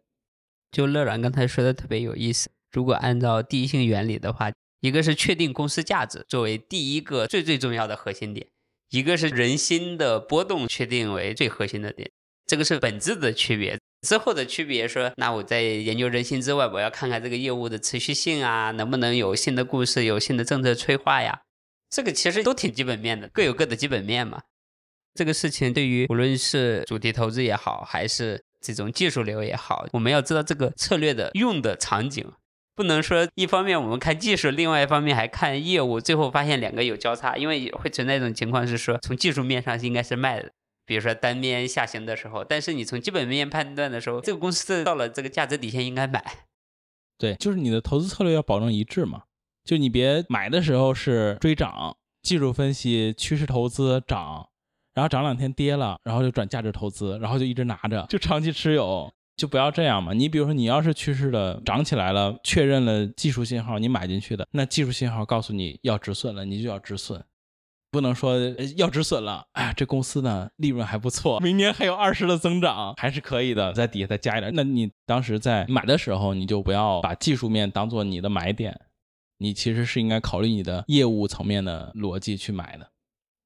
[0.72, 4.52] 就乐软刚才说的特别有意思，如果按照第一性原理的话，
[4.82, 8.46] 一个是确定公司价值作为第一个最最重要的核心点，
[8.90, 12.10] 一个是人心的波动确定为最核心的点，
[12.46, 13.80] 这个是本质的区别。
[14.08, 21.42] 之后的区别说，那我在研究人心之外，我要看看这个业务的持续性啊，能不能有新的故事，有新的政策催化呀。
[21.90, 24.42] 这个其实都挺基本面的，各有各的基本面嘛。
[25.16, 32.32] 这个事情对于无论是主题投资也好，还是这种技术流也好，我们要知道这个策略的用的场景，
[32.80, 40.50] 不能说一方面我们看技术，另外一方面还看业务，最后发现两个有交叉，因为会存在一种情况是说，从技术面上应该是卖的，
[40.86, 46.24] 比如说单边下行的时候，但是你从基本面判断的时候，这个公司到了这个价值底线应该买。
[47.18, 49.24] 对，就是你的投资策略要保证一致嘛。
[49.66, 54.48] 就你别买的时候是追涨，技术分析趋势投资涨，
[54.94, 60.12] 然后涨两天跌了，然后就转价值投资，然后就一直拿着，就长期持有，就不要这样嘛。
[60.12, 67.24] 你比如说，你要是趋势的涨起来了，确认了技术信号，你买进去的，那技术信号告诉你要止损了，你就要止损，
[67.90, 68.38] 不能说
[68.76, 74.52] 要止损了，哎，这公司呢利润还不错，明年还有二十的增长，还是可以的，在底下再加一点。
[74.54, 78.80] 那你当时在买的时候，你就不要把技术面当做你的买点。
[79.42, 82.92] 你其实是应该考虑你的业务层面的逻辑去买的。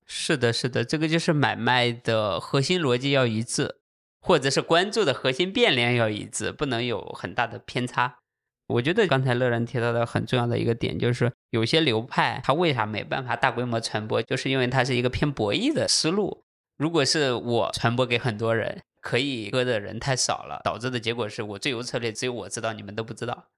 [0.08, 3.75] 是的，是的，这个就是买卖的核心逻辑要一致，
[4.23, 8.19] 或者是关注的核心变量要一致，不能有很大的偏差。
[8.67, 16.45] 我觉得刚才乐然提到的很重要的一个点，就是有些流派它为啥没办法大规模传播，就是因为它是一个偏博弈的思路。
[16.77, 23.49] 如果是我传播给很多人，可以割的人太少了，导致的结果是我最优策略只有我知道，你们都不知道。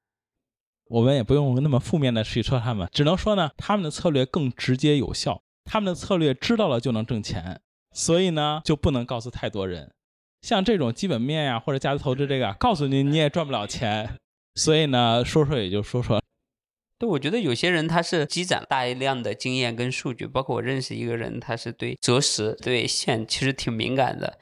[0.87, 7.61] 我们也不用那么负面的去说他们，只能说呢，他们的策略更直接有效，他们的策略知道了就能挣钱，
[7.93, 9.93] 所以呢就不能告诉太多人。
[10.45, 14.15] 像这种基本面呀或者价值投资这个，告诉你你也赚不了钱，
[14.53, 16.21] 所以呢说说也就说说。
[16.99, 24.37] 对，我觉得有些人他是积攒大量的经验跟数据，包括我认识一个人，他是对择时对线其实挺敏感的，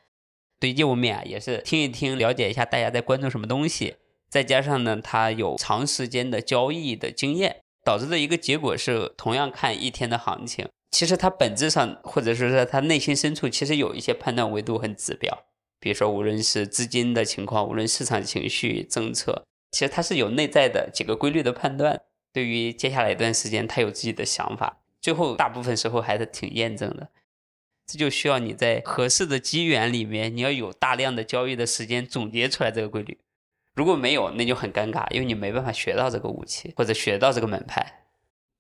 [0.60, 3.96] 对业务面也是听一听了解一下大家在关注什么东西。
[4.30, 15.46] 再加上呢，他有长时间的交易的经验，导致的一个结果是，同样看一天的行情，其实他本质上或者说是他内心深处，其实有一些判断维度和指标，
[15.84, 22.04] 比如说无论是资金的情况，无论市场情绪、政策，其实它是有内在的几个规律的判断。
[22.32, 27.10] 对于接下来一段时间，他有自己的想法，最后大部分时候还是挺验证的。
[27.86, 33.17] 这就需要你在合适的机缘里面，你要有大量的交易的时间总结出来这个规律。
[33.76, 38.03] 如果没有，那就很尴尬，因为你没办法学到这个武器或者学到这个门派。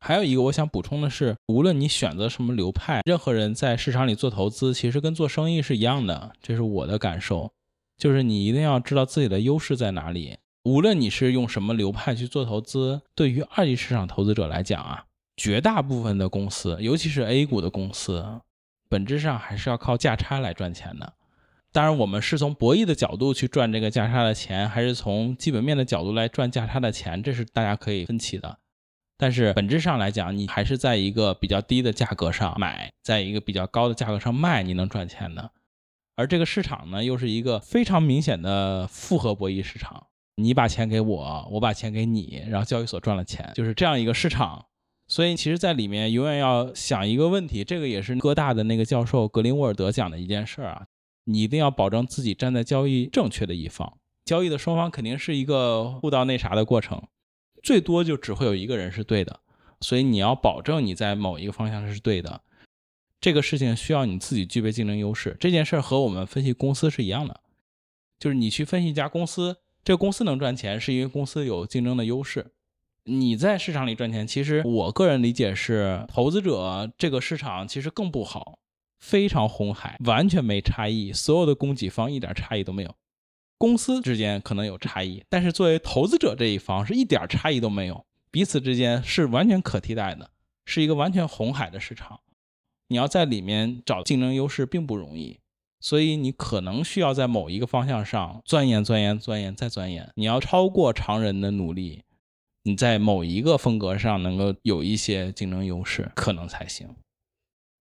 [0.05, 7.53] 还有一个我想补充的是，无论你选择什么流派，任何人在市场里做投资，其实跟做生意是一样的，这是我的感受。
[7.97, 15.05] 就是你一定要知道自己的优势在哪里，无论你是用什么流派去做投资，对于二级市场投资者来讲啊，
[15.37, 18.41] 绝大部分的公司，尤其是 A 股的公司，
[18.89, 21.13] 本质上还是要靠价差来赚钱的。
[21.71, 28.57] 当然，我们是从博弈的角度去赚这个价差的钱，还是从基本面的角度来赚价差的钱，这是大家可以分歧的。
[29.23, 35.49] 但是本质上来讲，你还是在一个比较低的价格上买，在一个比较高的价格上卖，你能赚钱的。
[36.17, 40.07] 而这个市场呢，又是一个非常明显的复合博弈市场。
[40.35, 44.65] 你把钱给我，我把钱给你，然后交易所赚了钱，就是这样一个市场。
[45.07, 50.85] 所以，其实，在里面永远要想一个问题，这个也是哥大的那个教授格林沃尔德讲的一件事儿啊。
[51.23, 57.01] 你一定要保证自己站在交易正确的一方，交易的双方肯定是一个互道那啥的过程，
[57.63, 59.39] 最多就只会有一个人是对的。
[59.81, 62.41] 所以你要保证你在某一个方向是对的，
[63.19, 65.35] 这个事情需要你自己具备竞争优势。
[65.39, 67.41] 这件事儿和我们分析公司是一样的，
[68.19, 69.57] 就是你去分析一家公司。
[69.83, 72.53] 这个公司能赚钱，是因为公司有竞争的优势。
[73.03, 78.59] 你在市场里赚钱，其实我个人理解是，投资者这个市场其实更不好，
[78.97, 82.95] 非常红海，完全没差异，所有的供给方一点差异都没有。
[83.63, 90.31] 公司之间可能有差异，但是作为投资者这一方是一点差异都没有，彼此之间是完全可替代的，
[90.65, 92.19] 是一个完全红海的市场。
[92.89, 95.39] 你要在里面找竞争优势并不容易。
[95.79, 100.11] 所以你可能需要在某一个方向上钻研、钻研、钻研再钻研。
[100.15, 102.03] 你要超过常人的努力，
[102.63, 106.93] 你在某一个风格上能够有一些竞争优势，可能才行。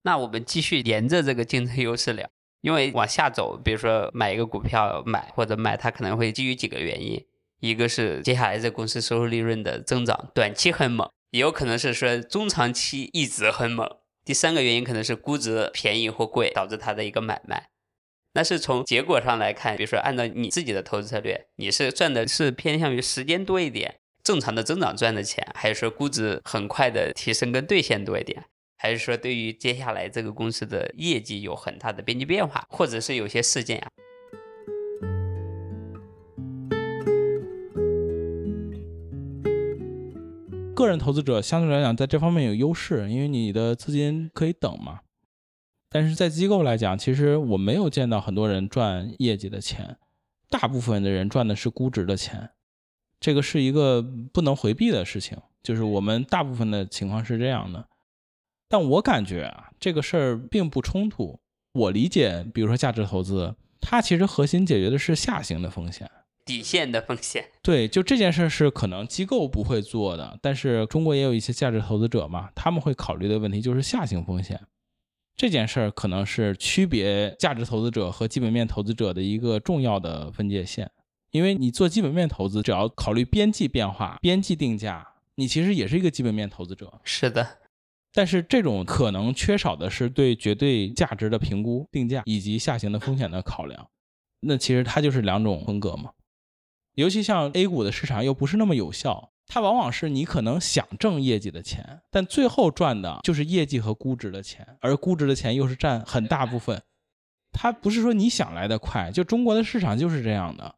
[0.05, 2.31] 那我们继续沿着这个竞争优势聊，
[2.63, 7.23] 因为往下走，比如说买一个股票买或者卖，它可能会基于几个原因：
[7.61, 13.87] 一个是接下来这公司收入利润的增长短期很猛，也有可能是说中长期一直很猛；
[14.25, 17.69] 第三个原因可能是估值便宜或贵导致它的一个买卖。
[18.35, 28.47] 那是从结果上来看，比如说按照你自己的投资策略，你是赚的是偏向于时间多一点，正常的增长赚的钱，还是说估值很快的提升跟兑现多一点，
[28.83, 33.87] 还是说对于接下来这个公司的业绩有很大的边际变化，或者是有些事件啊？
[40.75, 45.03] 个人投资者相对来讲在这方面有优势，因为你的资金可以等嘛。
[45.89, 49.97] 但是在机构来讲，其实我没有见到很多人赚业绩的钱，
[50.51, 52.51] 大部分的人赚的是估值的钱，
[53.21, 57.87] 这个是一个不能回避的事情，就是我们大部分的情况是这样的。
[58.73, 61.39] 但我感觉啊，这个事儿并不冲突。
[61.75, 66.11] 我理解，比如说价值投资，它其实核心解决的是下行的风险，
[66.47, 67.51] 底线的风险。
[67.63, 74.59] 对，就这件事是可能机构不会做的，但是中国也有一些价值投资者嘛，他们会考虑的问题就是下行风险。
[75.37, 80.91] 这件事儿可能是区别价值投资者和基本面投资者的一个重要的分界线，
[81.33, 86.91] 因为你做基本面投资，只要考虑边际变化、边际定价，你其实也是一个基本面投资者。
[87.05, 87.59] 是的，
[88.13, 93.89] 但是这种可能缺少的是对绝对价值的评估、定价以及下行的风险的考量。
[94.41, 96.11] 那其实它就是两种风格嘛。
[96.95, 99.31] 尤其像 A 股的市场又不是那么有效。
[99.45, 106.81] 它往往是你可能想挣业绩的钱，但最后赚的就是业绩和估值的钱，而估值的钱又是占很大部分。
[107.53, 110.77] 它不是说你想来的快，就中国的市场就是这样的，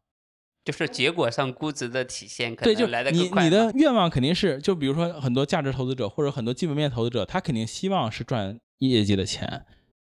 [0.65, 3.43] 就是结果上估值的体现可能来的更快。
[3.43, 9.65] 你你的愿望肯定是，就比如说很多价值投资者或者很多基本面投资者，他肯定希望是赚业绩的钱。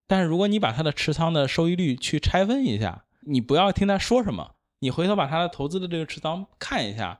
[0.07, 7.19] 但是如果你把他的持仓的收益率去拆分一下，你不要听他说什么，你回头把他的投资的这个持仓看一下。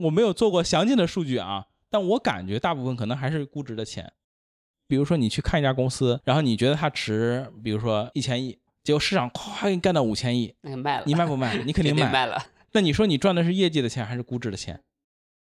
[0.00, 4.12] 我没有做过详尽的数据啊，但我感觉大部分可能还是估值的钱。
[4.86, 8.58] 比如说你去看一家公司，然后你觉得它值，比如说一千亿，
[8.90, 11.56] 结果市场咵给你干到五千亿，那卖了，你卖不卖？
[11.62, 12.10] 你肯定卖。
[12.10, 12.44] 卖了。
[12.72, 14.80] 那你说你赚的是业绩的钱还是估值的钱？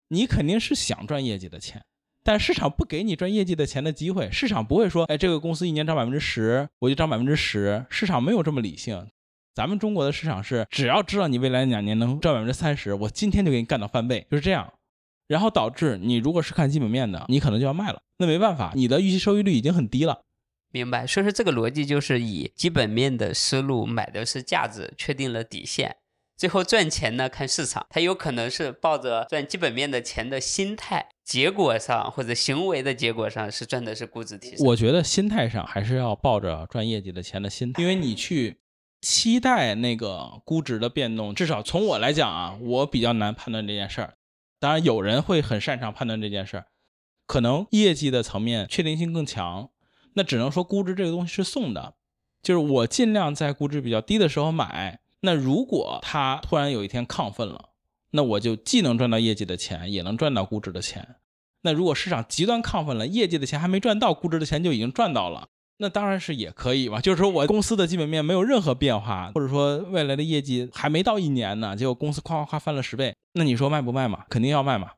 [0.09, 1.83] 你肯定是想赚业绩的钱，
[2.23, 4.29] 但市场不给你赚业绩的钱的机会。
[4.29, 7.83] 市场不会说，哎，这个公司一年涨百分之十，我就涨百分之十。
[7.89, 9.07] 市场没有这么理性。
[9.55, 14.71] 咱们中国的市场是，只要知道你未来两年能赚百分之三十，我今天就给你干到翻倍，就是这样。
[15.27, 17.99] 然后导致你如果是看基本面的，你可能就要卖了。
[18.19, 20.21] 那没办法，你的预期收益率已经很低了。
[20.73, 21.07] 明白。
[21.07, 25.95] 所以说这个逻辑就是以基本面的思路买的是价值，确定了底线，
[26.35, 27.87] 最后赚钱呢看市场。
[27.89, 34.67] 它有可能是抱着赚基本面的钱的心态，结果上或者行为的结果上是赚的是估值提升。
[34.67, 38.57] 我觉得心态上还是要抱着赚业绩的钱的心态，因为你去。
[39.05, 44.13] 期待那个估值的变动，至少从我来讲啊，我比较难判断这件事儿。
[44.61, 46.67] 当然，有人会很擅长判断这件事儿，
[47.27, 49.71] 可能业绩的层面确定性更强。
[50.13, 51.95] 那只能说估值这个东西是送的，
[52.41, 54.99] 就是我尽量在估值比较低的时候买。
[55.21, 57.69] 那如果它突然有一天亢奋了，
[58.11, 61.15] 那我就既能赚到业绩的钱，也能赚到估值的钱。
[61.61, 65.47] 那如果市场极端亢奋了，业绩的钱还没赚到，估值的钱就已经赚到了，
[65.77, 66.99] 那当然是也可以嘛。
[66.99, 74.25] 就是说我公司的基本面没有任何变化，或者说未来的业绩还没到一年呢，结果公司夸夸夸翻了十倍，那你说卖不卖嘛？
[74.29, 74.91] 肯定要卖嘛。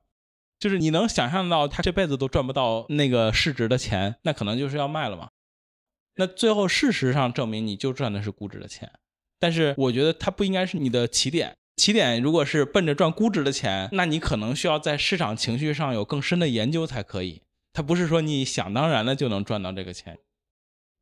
[0.66, 5.30] 就是你能想象到他这辈子都赚不到那个市值的钱，那可能就是要卖了嘛。
[6.16, 8.91] 那最后事实上证明你就赚的是估值的钱，
[9.39, 11.55] 但是我觉得它不应该是你的起点。
[11.76, 17.43] 起点如果是奔着赚估值的钱，那你可能需要在市场情绪上有更深的研究才可以。
[17.72, 20.18] 它不是说你想当然的就能赚到这个钱。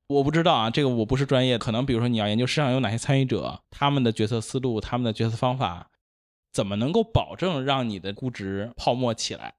[0.07, 5.89] 我不知道啊，这个我不是专业，可能比如说你要研究市场有哪些参与者，他们的决策思路、他们的决策方法，
[6.53, 9.55] 怎么能够保证让你的估值泡沫起来？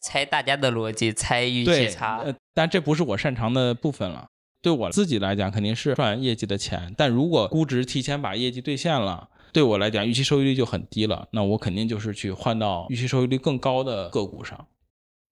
[0.00, 2.18] 猜大家的逻辑，猜预期，差。
[2.18, 4.28] 呃，但这不是我擅长的部分了。
[4.62, 6.94] 对我自己来讲，肯定是赚业绩的钱。
[6.96, 11.28] 但如果估值提前把业绩兑现了，对我来讲，预期收益率就很低了。
[11.32, 14.66] 那我肯定就是去换到预期收益率更高的个股上。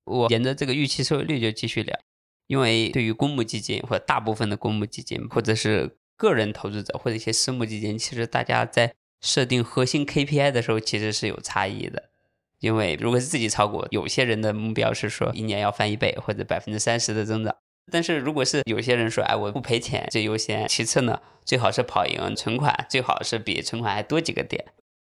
[0.04, 1.98] 我沿着这个预期收益率就继续聊，
[2.46, 8.94] 因为对于公募基金或者大部分的公募基金，或者是个人投资者或者一些私募基金，其实大家在
[9.24, 12.10] 设定核心 KPI 的时候，其实是有差异的。
[12.60, 17.56] 因为如果是自己炒股，有些人的目标是说一年要翻一倍或者百分之三十的增长。
[17.90, 24.64] 但是如果是有些人说，哎，我不赔钱最优先，其次呢，最好是跑赢存款，最好是比存款还多几个点。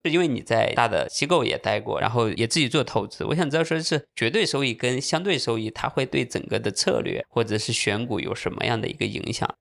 [0.03, 9.53] 是因为你在大的机构也待过，然后也自己做投资，我想知道说是绝对收益跟相对收益，它会对整个的策略或者是选股有什么样的一个影响？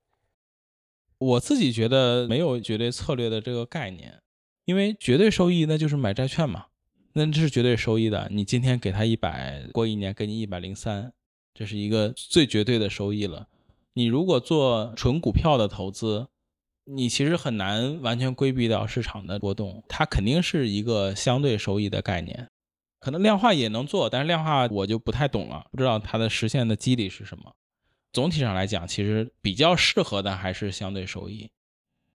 [1.19, 4.20] 我自己觉得没有绝对策略的这个概念，
[4.65, 6.65] 因为绝对收益那就是买债券嘛，
[7.13, 8.27] 那这是绝对收益的。
[8.31, 11.11] 你今天给他一百，过一年给你一百零三，
[11.53, 13.47] 这是一个最绝对的收益了。
[13.93, 16.27] 你如果做纯股票的投资，
[16.85, 22.47] 你其实很难完全规避掉市场的波动，它肯定是一个相对收益的概念。
[22.99, 27.53] 可能量化也能做，但是量化我就不太懂了，不知道它的实现的机理是什么。
[28.13, 31.49] 总体上来讲，其实比较适合的还是相对收益。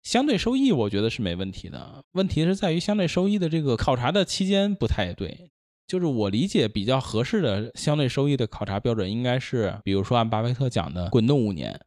[0.03, 5.51] 相对收益我觉得是没问题的，问题是在于相对收益的这个考察的期间不太对。
[5.87, 11.77] 就是我理解比较合适的相对收益的考察标准，应该是比如说按巴菲特讲的滚动五年，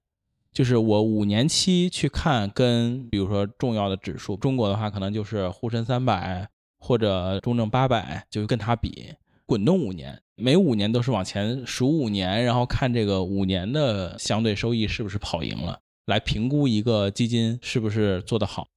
[0.52, 6.46] 就是我五年期去看跟比如说重要的指数，中国的话可能就是沪深三百
[6.78, 9.14] 或者中证八百，就跟它比
[9.46, 18.68] 滚动五年，每五年都是往前数五年，然后看这个五年的相对收益是不是跑赢了，来评估一个基金是不是做得好。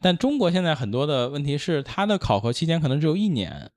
[0.00, 3.70] 但中国现在很多的问题是，它的考核期间可能只有一年。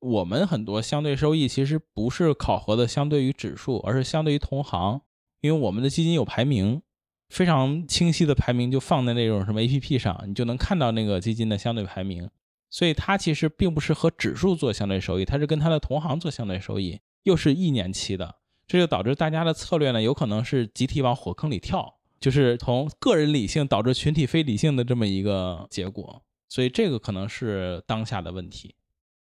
[0.00, 5.00] 我们很多相对收益其实不是考核的相对于指数，而是相对于同行，
[5.40, 6.82] 因为我们的基金有排名，
[7.28, 12.28] 非常清晰的排名就放在那种什么 APP 上，你就能看到那个基金的相对排名。
[12.68, 18.36] 所以它其实并不是和指数做相对收益，它是跟它的同行做相对收益，又是一年期的，
[18.66, 26.22] 这就导致大家的策略呢，有可能是集体往火坑里跳，就是从个人理性导致群体非理性的这么一个结果。
[26.48, 28.74] 所以这个可能是当下的问题。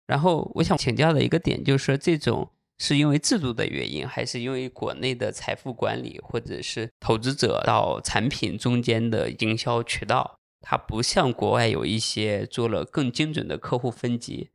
[0.05, 14.51] 然后我想请教的一个点就是说，这种是因为制度的原因，还是因为国内的财富管理，或者是投资者到产品中间的营销渠道，它不像国外有一些做了更精准的客户分级。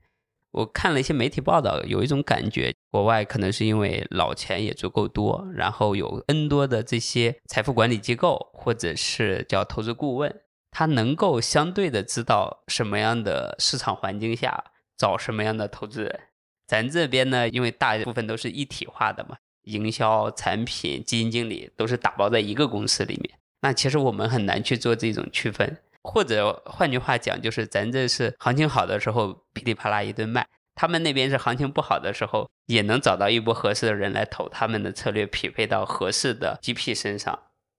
[0.51, 10.41] 我看了一些媒体报道，有一种感觉，国外可能是因为老钱也足够多，然后有 N 多的这些财富管理机构，或者是叫投资顾问，
[10.71, 14.63] 他能够相对的知道什么样的市场环境下。
[14.99, 16.19] 找什么样的投资人？
[16.67, 23.39] 咱这边呢，因为大部分都是一体化的嘛，营销、产品、基金经理都是打包在一个公司里面。
[23.61, 37.37] 那其实我们很难去做这种区分，或者换句话讲，就是咱这是行情好的时候噼里啪啦一顿卖，他们那边是行情不好的时候，也能找到一波合适的人来投他们的策略，匹配到合适的 GP 身上。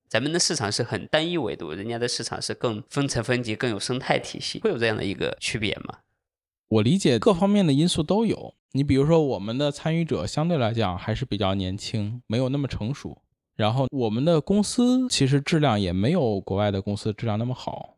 [0.08, 5.98] 咱们的市场是很单一维度，人家的市场是更分层分级，更有生态体系，会有这样的一个区别吗？
[6.68, 8.54] 我理解各方面的因素都有。
[8.72, 13.22] 你比如说，我们的参与者相对来讲还是比较年轻，没有那么成熟。
[13.56, 17.96] 然后我们的公司其实质量也没有国外的公司质量那么好。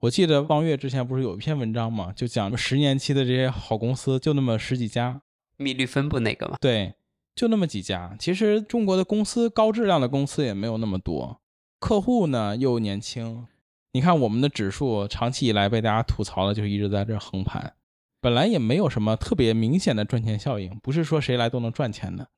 [0.00, 5.20] 我记得望月之前不是有一篇文章嘛，就讲十年期的这些好公司就那么十几家，
[5.58, 6.56] 密律分布那个嘛？
[6.58, 6.94] 对，
[7.34, 8.16] 就那么几家。
[8.18, 11.42] 其实中国的公司高质量的公司也没有那么多，
[11.78, 13.46] 客户呢又年轻。
[13.92, 17.74] 你看我们的指数长期以来被大家吐槽的就是一直在这横盘。
[18.22, 22.28] 本来也没有什么特别明显的赚钱效应，不是说谁来都能赚钱的。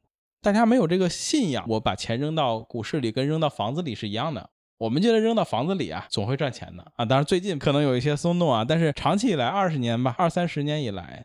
[0.40, 4.50] 大家没有这个信仰，我把钱扔到股市里跟扔到房子里是一样的。
[4.82, 7.04] 我们觉得扔到房子里啊，总会赚钱的啊。
[7.04, 11.24] 当然最近可能有一些松动啊，但是长期以来二十年吧，二三十年以来，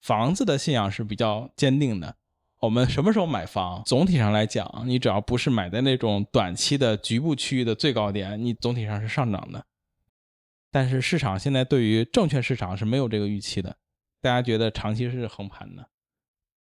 [0.00, 2.16] 房子的信仰是比较坚定的。
[2.60, 3.82] 我们什么时候买房？
[3.84, 9.66] 总体上来讲，你只要不是买在那种短期的局部区域的最高点，你总体上是上涨的。
[10.70, 13.76] 但是市场现在对于证券市场是没有这个预期的，
[14.22, 15.90] 大家觉得长期是横盘的，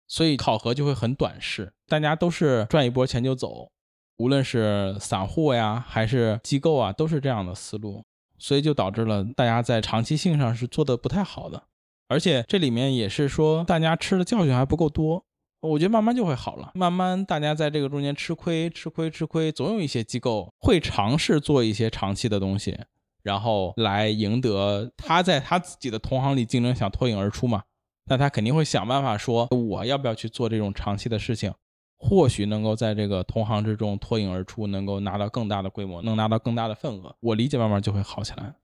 [0.08, 3.70] 所以考核就会很短视，大家都是赚一波钱就走，
[4.18, 8.04] 无论是散户呀还是机构啊，都是这样的思路，
[8.38, 11.64] 所以就导致了大家在长期性上是做的不太好的，
[12.08, 15.24] 而且这里面也是说大家吃的教训还不够多。
[15.60, 22.76] 我觉得慢慢就会好了，慢慢大家在这个中间吃亏、吃亏、吃亏，总有一些机构会尝试做一些长期的东西，
[23.22, 27.62] 然后来赢得他在他自己的同行里竞争，想脱颖而出嘛。
[28.06, 31.54] 那他肯定会想办法说，我要不要去做这种长期的事情，
[32.04, 37.14] 或许能够在这个同行之中脱颖而出，能够拿到更大的规模，能拿到更大的份额。
[37.20, 38.56] 我理解慢慢就会好起来。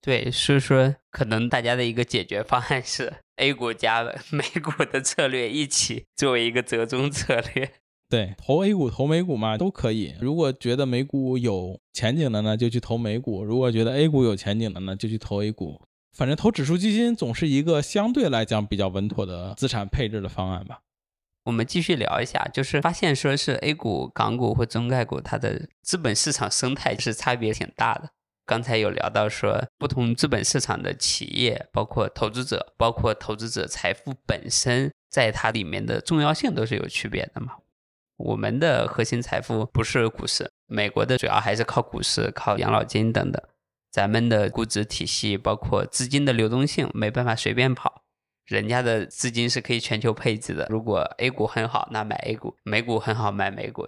[0.00, 7.70] 对，所以说可能大家的一个解决方案是 A 股加美股的策略一起作为一个折中策略。
[8.08, 10.14] 对，投 A 股投美股嘛都可以。
[10.18, 15.80] 如果觉得美股有前景的呢，就去投美股；如果觉得 A 股有前景的呢，就去投 A 股。
[16.16, 20.80] 反正投指数基金总是一个相对来讲比较稳妥的资产配置的方案吧。
[21.50, 28.10] 我们继续聊一下，就是发现说是 A 股、港股或中概股，它的资本市场生态是差别挺大的。
[28.46, 37.54] 刚才有聊到说，不同资本市场的企业，包括投资者，包括投资者财富本身，在它里面的重要性都是有区别的嘛。
[38.16, 43.42] 我们的核心财富不是股市，美国的主要还是靠股市、靠养老金等等。
[43.90, 48.04] 咱们的估值体系，包括资金的流动性，没办法随便跑。
[48.50, 50.66] 人家的资金是可以全球配置的。
[50.68, 53.86] 如果 A 股很好，那买 A 股；美股很好，买美股。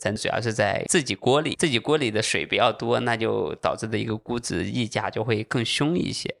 [0.00, 6.32] 咱主要是在自己锅里，自己锅里的水比较多，那就导致的一个估值溢价就会更凶一些。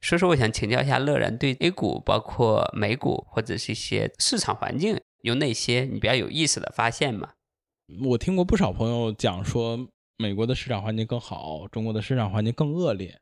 [0.00, 7.32] 所以说，我想请教一下乐然，对 A 股、包括美股或者是一些市场环境，有哪些你比较有意思的发现吗？
[8.06, 9.78] 我听过不少朋友讲说，
[10.16, 13.18] 美国的市场环境更好，中国的市场环境更恶劣。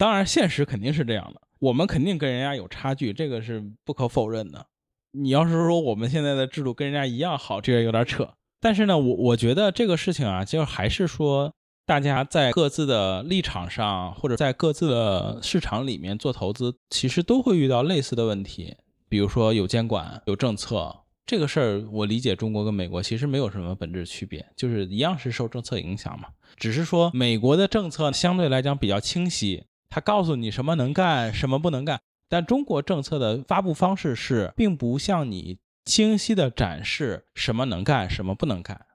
[0.00, 4.64] 当然，现实肯定是这样的，我们肯定跟人家有差距，这个是不可否认的。
[5.12, 8.26] 你要是说我们现在的制度跟人家一样好，这个有点扯。
[8.62, 11.52] 但是呢，我我觉得这个事情啊，就还是说，
[11.84, 18.74] 大家在各自的立场上，或者在各自的市场里面做投资，其实都会遇到类似的问题。
[19.06, 26.28] 比如说有监管、有政策，这个事儿我理解中国跟美国其实没有什么本质区别，就是一样是受政策影响嘛。
[26.56, 32.00] 只是说美国的政策相对来讲比较清晰，他告诉你什么能干，什么不能干。
[32.28, 35.58] 但中国政策的发布方式是，并不向你。
[35.84, 38.86] 清晰的展示什么能干，什么不能干，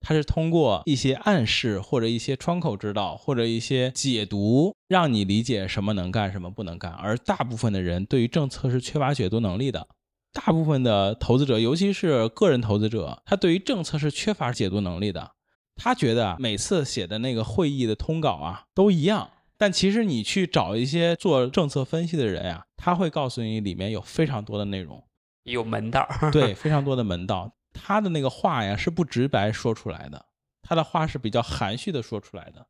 [0.00, 6.90] 它是通过一些暗示或者一些窗口指导或者一些解读，让你理解什么能干，什么不能干。
[6.90, 9.86] 而大部分的人对于政策是缺乏解读能力的，
[10.32, 15.32] 大部分的投资者，尤其是个人投资者，他对于政策是缺乏解读能力的。
[15.76, 19.30] 他觉得每次写的那个会议的通稿啊都一样，
[19.62, 25.00] 但其实你去找一些做政策分析的人呀，他会告诉你里面有非常多的内容。
[25.44, 27.54] 有门道，对， 非常多的门道。
[27.72, 30.26] 他的那个话呀，是不直白说出来的，
[30.62, 32.66] 他的话是比较含蓄的说出来的。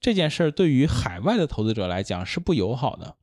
[0.00, 3.16] 这件事儿对于海外的投资者来讲是不友好的，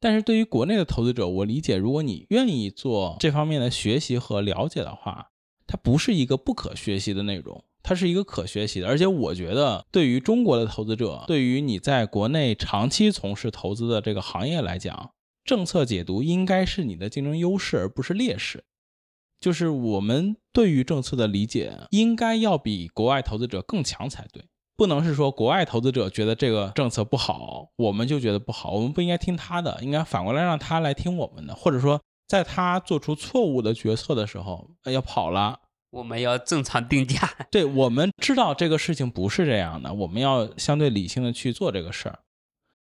[0.00, 5.30] 但是对于国内的投资者，我理解，如果你愿意做这方面的学习和了解的话，
[5.68, 8.86] 它不是一个不可学习的内容，它是一个可学习的。
[8.86, 15.10] 而且我觉得，对于中国的投资者，对于你在国内长期从事投资的这个行业来讲，
[15.44, 18.64] 政策解读应该是你的竞争优势，而不是劣势。
[19.40, 24.44] 就是我们对于政策的理解，应该要比国外投资者更强才对。
[24.76, 28.70] 不能是说国外投资者觉得这个政策不好，我们就觉得不好。
[28.72, 31.54] 我们不应该听他的，应该反过来让他来听我们的。
[31.54, 35.58] 或者说，在他做出错误的决策的时候，要跑了，
[35.92, 37.30] 我们要正常定价。
[37.50, 42.18] 对，我们知道这个事情不是这样的，我们要相对理性的去做这个事儿。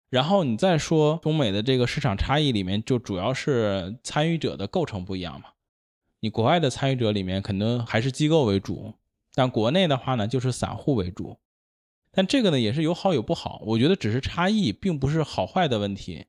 [0.08, 5.48] 然后你再说中美的这个市场差异里面，就主要是参与者的构成不一样嘛。
[6.20, 8.94] 你国外的参与者里面可能还是机构为主，
[9.34, 11.38] 但国内的话呢，就是散户为主。
[12.12, 16.26] 但这个呢也是有好有不好，我觉得只是差异，并不是好坏的问题。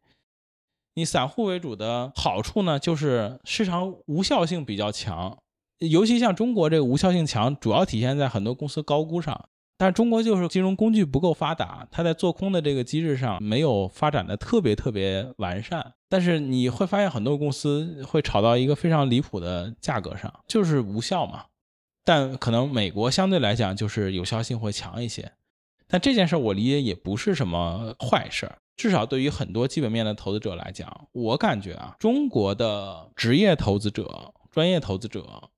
[0.95, 5.42] 你散户为主的好处呢，就是市场无效性比较强，
[5.79, 9.49] 尤其像中国这个无效性强，主要体现在很多公司高估上。
[9.75, 15.93] 但中国就是金融工具不够发达，它在做空的这个机制上没有发展的特别特别完善。
[16.07, 21.45] 但是你会发现很多公司会炒到一个非常离谱的价格上，就是无效嘛。
[22.05, 25.33] 但可能美国相对来讲就是有效性会强一些。
[25.87, 35.49] 但这件事我理解也不是什么坏事儿，至少对于很多基本面的投资者来讲，我感觉啊，中国的职业投资者、专业投资者，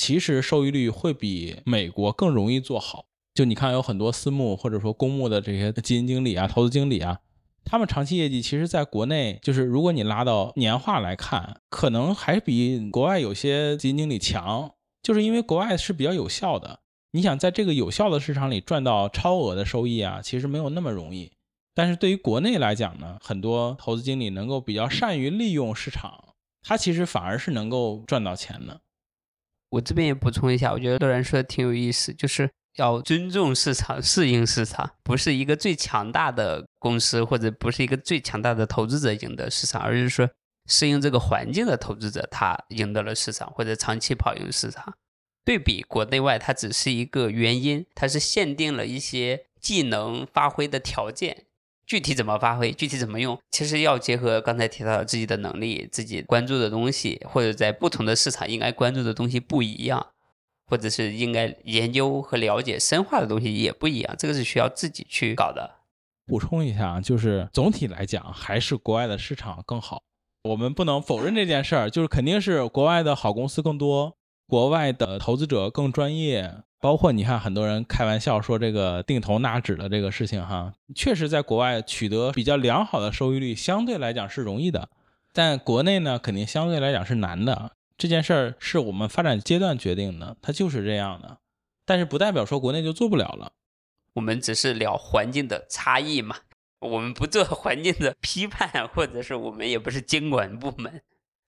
[0.00, 3.04] 其实收益率会比美国更容易做好。
[3.34, 7.20] 就你看，有很多私募或者说公募的这些基金经理啊、投资经理啊，
[7.66, 14.72] 他们长期业绩其实在国内，就是如果你拉到年化来看，可能还比国外有些基金经理强，
[15.02, 16.80] 就是因为国外是比较有效的。
[17.10, 21.30] 你想在这个有效的市场里赚到超额的收益啊，其实没有那么容易。
[21.74, 26.24] 但是对于国内来讲呢，很多投资经理能够比较善于利用市场，
[26.62, 28.80] 他其实反而是能够赚到钱的。
[29.70, 40.28] 我这边也补充一下，我觉得乐然说的挺有意思，就是要尊重市场、适应市场，不是一个最强大的公司或者不是一个最强大的投资者赢得市场，而是说
[40.66, 44.94] 适应这个环境的投资者他赢得了市场或者长期跑赢市场。
[45.42, 51.44] 对比国内外，它只是一个原因，它是限定了一些技能发挥的条件，
[51.90, 60.06] 具体怎么发挥，具体怎么用，其实要结合刚才提到的自己的能力、自己关注的东西，或者在不同的市场应该关注的东西不一样，
[60.68, 65.78] 或者是应该研究和了解深化的东西也不一样，这个是需要自己去搞的。
[66.26, 70.04] 补充一下，就是总体来讲，还是国外的市场更好。
[70.44, 74.16] 我们不能否认这件事儿，就是肯定是国外的好公司更多。
[74.46, 84.88] 国外的投资者更专业，包括你看，很多人开玩笑说这个定投纳指的这个事情，哈，确实在国外取得比较良好的收益率，相对来讲是容易的，
[85.34, 87.72] 但国内呢，肯定相对来讲是难的。
[87.98, 91.36] 这件事儿是我们发展阶段决定的，它就是这样的，
[91.84, 93.52] 但是不代表说国内就做不了了。
[94.14, 96.36] 我们只是聊环境的差异嘛，
[96.80, 101.02] 我们不做环境的批判，或者是我们也不是监管部门。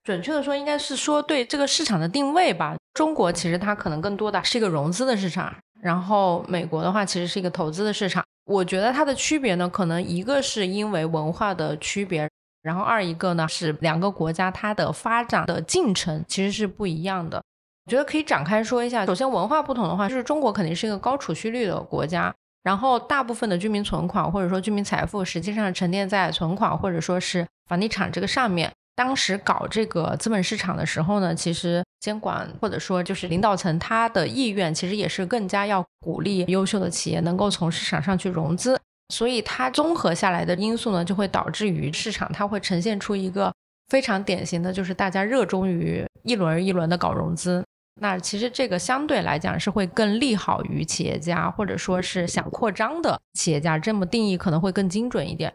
[0.05, 2.77] 准确的说，应该是说对这个市场的定位吧。
[2.95, 8.23] 中国其实它可能更多的是一个融资的市场，然后美国的话其实是一个投资的市场。
[8.45, 12.29] 我觉得它的区别呢，可能一个是因为文化的区别，
[12.63, 17.43] 然后二一个呢是两个国家它的发展的进程其实是不一样的。
[17.87, 19.07] 我觉得可以展开说一下。
[19.07, 28.71] 首先文化不同的话，就是中国肯定是一个高储蓄率的国家，然后大部分的居民存款或者说居民财富实际上沉淀在存款或者说是房地产这个上面。
[28.95, 38.79] 当时搞这个资本市场的时候呢，其实监管或者说就是领导层他的意愿，其实也是更加要鼓励优秀的企业能够从市场上去融资。
[39.15, 43.53] 所以它综合下来的因素呢，就会导致于市场它会呈现出一个
[43.89, 47.65] 非常典型的就是大家热衷于一轮一轮的搞融资。
[48.01, 55.53] 那其实这个相对来讲是会更利好于企业家或者说是想扩张的企业家，这么定义可能会更精准一点。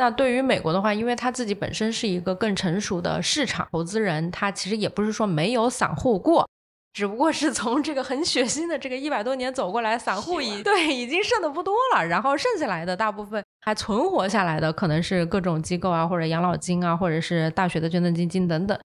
[0.00, 6.48] 那对于美国的话，因为他自己本身是一个更成熟的市场投资人，他其实也不是说没有散户过，
[6.94, 18.78] 只不过是从这个很血腥的这个一百多年走过来，散户已对已经剩的不多了，然后剩下来的大部分还存活下来的，可能是各种机构啊，或者养老金啊，或者是大学的捐赠基金等等。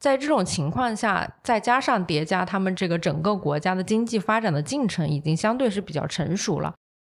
[0.00, 6.72] 在这种情况下，再加上叠加他们这个整个国家的经济发展的进程已经相对是比较成熟了。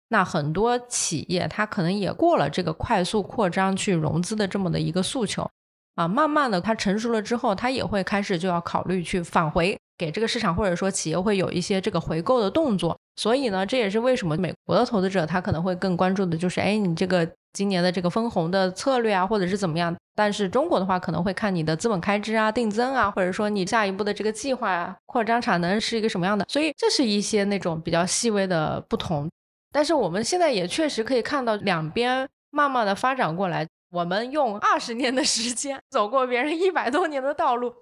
[0.09, 5.49] 那很多企业，它可能也过了这个快速扩张去融资的这么的一个诉求
[5.97, 12.97] 啊，慢慢的它成熟了之后，它也会开始就要考虑去返回给这个市场，或者说企业会有一些这个回购的动作。
[13.17, 19.95] 所以呢，这也是为什么美国的投资者他可能会更关注的就是，哎，你这个今年的这个分红的策略啊，或者是怎么样？
[20.17, 26.45] 但是中国的话，可能会看你的资本开支啊、定增啊，或者说你下一步的这个计划啊、扩张产能是一个什么样的。
[26.49, 29.31] 所以这是一些那种比较细微的不同。
[29.75, 33.67] 但是我们现在也确实可以看到两边慢慢的发展过来。
[33.91, 37.75] 我们用二十年的时间走过别人一百多年的道路，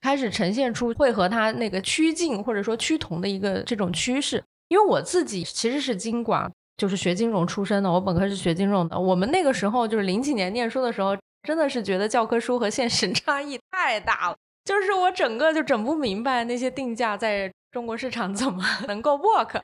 [0.00, 4.42] 开始呈现出会和它那个趋近或者说趋同的一个这种趋势。
[4.68, 8.98] 因为我自己其实是经管，就是学金融出身的，我本科是学金融的。
[8.98, 19.60] 我们那个时候就是零几年念书的时候，真的是觉得教科书和现实 差异太大了，就是我整个就整不明白那些定价在中国市场怎么 能够 work。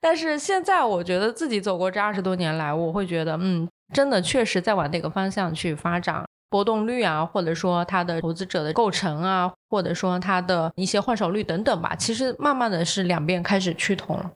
[0.00, 14.32] 但是现在，我觉得自己走过这二十多年来，我会觉得，嗯，真的确实在往那个方向去发展，波动率啊，或者说它的投资者的构成啊，或者说它的一些换手率等等吧，其实慢慢的是两边开始趋同了。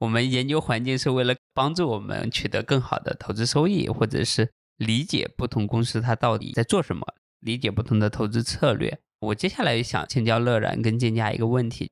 [0.00, 7.06] 我们研究环境是为了帮助我们取得更好的投资收益，或者是理解不同公司它到底在做什么，
[7.40, 8.98] 理解不同的投资策略。
[9.20, 11.90] 我接下来想请教乐然跟建家一个问题。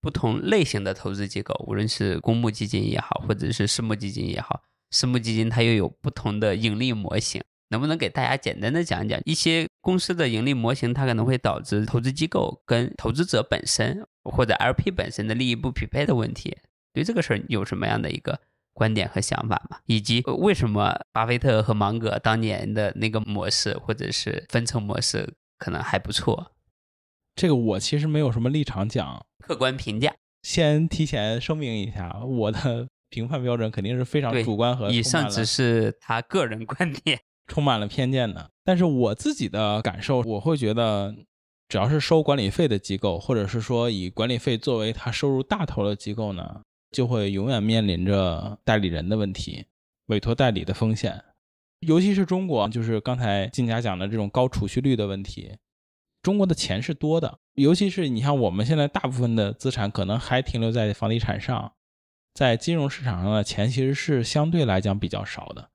[0.00, 16.56] 不同类型的投资机构，无论是公募基金也好，或者是私募基金也好，私募基金它又有不同的盈利模型，能不能给大家简单的讲讲一些公司的盈利模型，它可能会导致投资机构跟投资者本身或者 LP 本身的利益不匹配的问题？
[16.92, 18.40] 对这个事儿有什么样的一个
[18.72, 26.52] 观点和想法吗，以及为什么巴菲特和芒格当年的那个模式或者是分成模式可能还不错。
[27.38, 30.12] 这个我其实没有什么立场讲，客观评价。
[30.42, 38.50] 先提前声明一下，我的 评判标准肯定是非常主观和以上只是他个人观点， 充满了偏见的。
[38.64, 41.14] 但是我自己的感受，我会觉得，
[41.68, 49.64] 只要是收管理费的机构，或者是说以管理费作为他收入大头的机构呢，就会永远面临着代理人的问题、
[50.06, 51.22] 委托代理的风险，
[51.86, 55.52] 尤其是中国，就是刚才金家讲的这种高储蓄率的问题。
[56.22, 61.72] 中国的钱是多的，尤其是你像我们现在大部分的资产可能还停留在房地产上，
[62.34, 65.70] 在金融市场上的钱其实是相对来讲比较少的。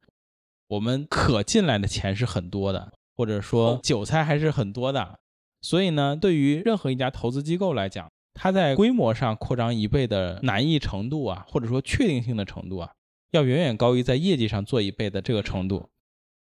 [0.67, 5.19] 我们可进来的钱是很多的，或者说韭菜还是很多的。
[5.61, 12.91] 所以呢，对于任何一家投资机构来讲，它在规模上扩张一倍的难易程度啊，或者说确定性的程度啊，
[13.31, 15.89] 要远远高于在业绩上做一倍的这个程度。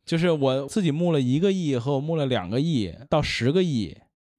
[0.09, 3.95] 就是我自己募了一个亿和我募了两个亿到十个亿，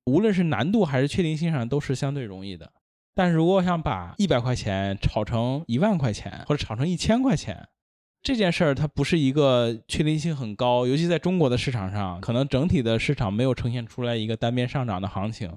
[0.08, 2.74] 无论是难度还是确定性上都是相对容易的。
[3.14, 7.68] 但是如果我想把一百块钱炒成一万块钱或者炒成一千块钱，
[8.24, 15.56] 这件事儿它不是一个确定性很高，尤其在中国的市场上，可能整体的市场没有呈现出来一个单边上涨的行情。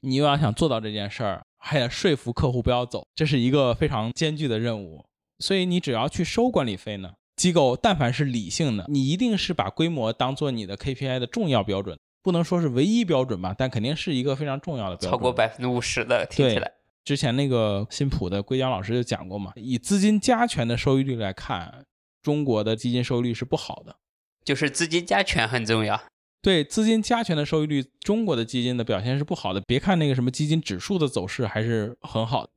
[0.00, 5.04] 你又要想做到这件事儿，还得说服客户不要走，这是一个非常艰巨的任务。
[5.38, 7.12] 所以你只要去收管理费呢？
[7.38, 15.10] 机构但凡是理性的，你一定是把规模当做你的 KPI 的重要标准，不能说是唯一标准吧，但肯定是一个非常重要的标准。
[15.12, 16.72] 超过百分之五十的，听起来。
[17.04, 21.86] 之前那个新普的归江老师就讲过嘛，以资金加权的收益率来看，
[22.22, 23.96] 中国的基金收益率是不好的，
[24.44, 25.98] 就是资金加权很重要。
[26.42, 29.60] 对，资金加权的收益率，中国的基金的表现是不好的。
[29.66, 32.50] 别看那个什么基金指数的走势还是很好的。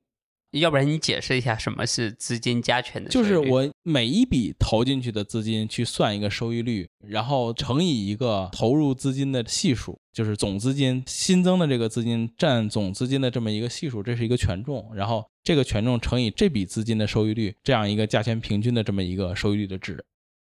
[0.60, 3.10] 要不然你解释一下什么是资金加权的？
[3.10, 20.04] 就是我每一笔投进去的资金去算一个收益率，然后乘以一个投入资金的系数，就是总资金新增的这个资金占总资金的这么一个系数，这是一个权重，然后这个权重乘以这笔资金的收益率，这样一个价钱平均的这么一个收益率的值。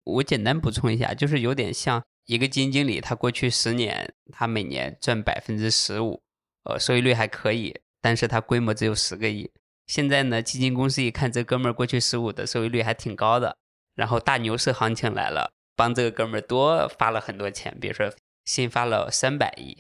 [0.05, 6.19] 我简单补充一下，就是有点像一个基金经理，他过去十年他每年赚百分之十五，
[6.63, 9.51] 呃，收益率还可以，但是他规模只有十个亿。
[9.85, 13.57] 现在呢，基金公司一看这哥们儿过去十五的收益率还挺高的，
[13.95, 18.11] 然后大牛市行情来了，帮这个哥们儿多发了很多钱，比如说
[18.45, 19.77] 新发了三百亿，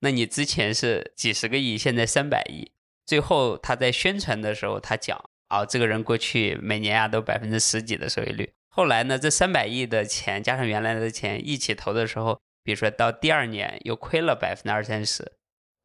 [0.00, 2.70] 那你之前是几十个亿，现在三百亿，
[3.06, 15.32] 最后他在宣传的时候他讲啊，这个人过去每年啊都百分之十几的收益率，后来呢这三百亿的钱加上原来的钱一起投的时候，比如说到第二年又亏了百分之二三十。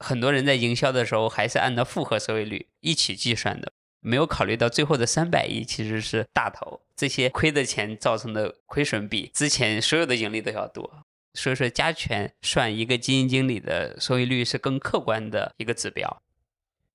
[0.01, 3.71] 很多人在营销的时候还是按照复合收益率一起计算的，
[4.01, 11.03] 没有考虑到最后的三百亿其实是大头，这些亏的钱造成的亏损比之前所有的盈利都要多。
[11.33, 16.21] 所以说加权算一个基金经理的收益率是更客观的一个指标。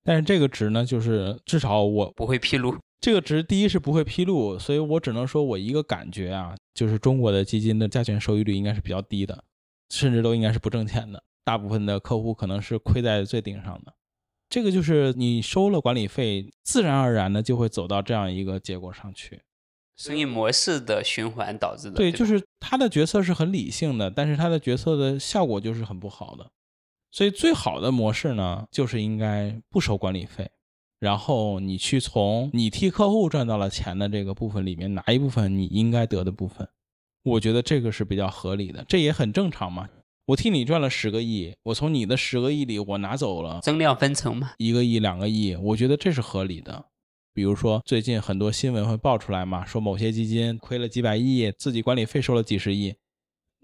[0.04, 9.44] 但是这个值呢，就是至少我不会披露这个值，第一是不会披露，所以我只能说我一个感觉啊，就是中国的基金的加权收益率应该是比较低的，
[9.90, 11.22] 甚至都应该是不挣钱的。
[11.46, 13.94] 大部分的客户可能是亏在最顶上的，
[14.48, 19.42] 这个就是你收了管理费，自然而然的就会走到这样一个结果上去，
[19.96, 21.94] 生意模式的循环导致的。
[21.94, 26.50] 对，就是他的决策是很理性的，但是他的决策的效果就是很不好的。
[27.12, 30.50] 所以最好的模式呢，就是应该不收管理费，
[30.98, 36.68] 然后你去从你替客户赚到了钱的这个部分里面拿一部分你应该得的部分，
[37.22, 39.88] 我觉得这个是比较合理的，这也很正常嘛。
[40.26, 46.86] 我替你赚了十个亿，我从你的十个亿里我拿走了增量分成嘛，一个亿、两个亿，我觉得这是合理的。
[47.32, 52.96] 比如说最近很多新闻会爆出来嘛，说某些基金亏了几百亿，自己管理费收了几十亿，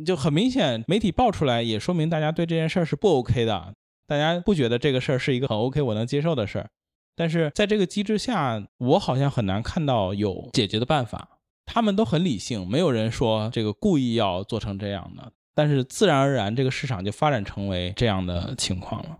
[0.07, 3.75] 就很明显媒体爆出来也说明大家对这件事儿是不 OK 的，
[4.07, 6.71] 大家不觉得这个事儿是一个很 OK 我能接受的事儿。
[7.17, 11.41] 但是在这个机制下，我好像很难看到有解决的办法。
[11.67, 15.33] 他们都很理性，没有人说这个故意要做成这样的。
[15.55, 19.19] 但是自然而然，这个市场就发展成为这样的情况了。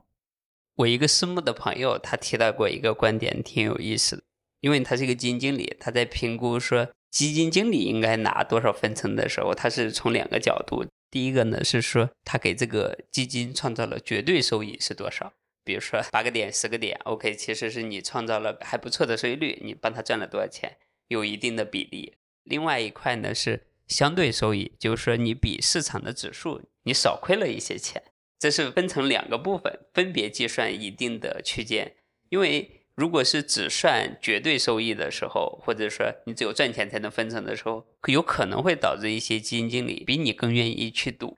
[0.77, 4.23] 我一个私募的朋友，他提到过一个观点，挺有意思的。
[4.61, 10.87] 因为他是一个基金经理，他在评估说基金经理应该拿多少分成的时候，他是从两个角度。
[11.11, 15.33] 第一个呢是说，他给这个基金创造了绝对收益是多少？
[15.65, 20.77] 比如说八个点、十个点，OK，其实是你创造了还不错的收益率，你帮他赚了多少钱，
[21.09, 22.15] 有一定的比例。
[22.45, 23.67] 另外一块呢是。
[23.93, 28.03] 相对收益就是说，你比市场的指数你少亏了一些钱，
[28.41, 31.95] 这是分成两个部分，分别计算一定的区间。
[32.31, 41.37] 因为如果是只算绝对收益的时候，或者说你只有赚钱才能分成的时候，有可能会导致一些基金经理比你更愿意去赌，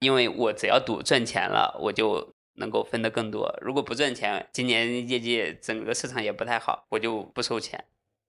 [0.00, 3.58] 因为我只要赌赚钱了，我就能够分得更多。
[3.60, 7.84] 如果不赚钱，今年业绩整个市场也不太好，我就不收钱。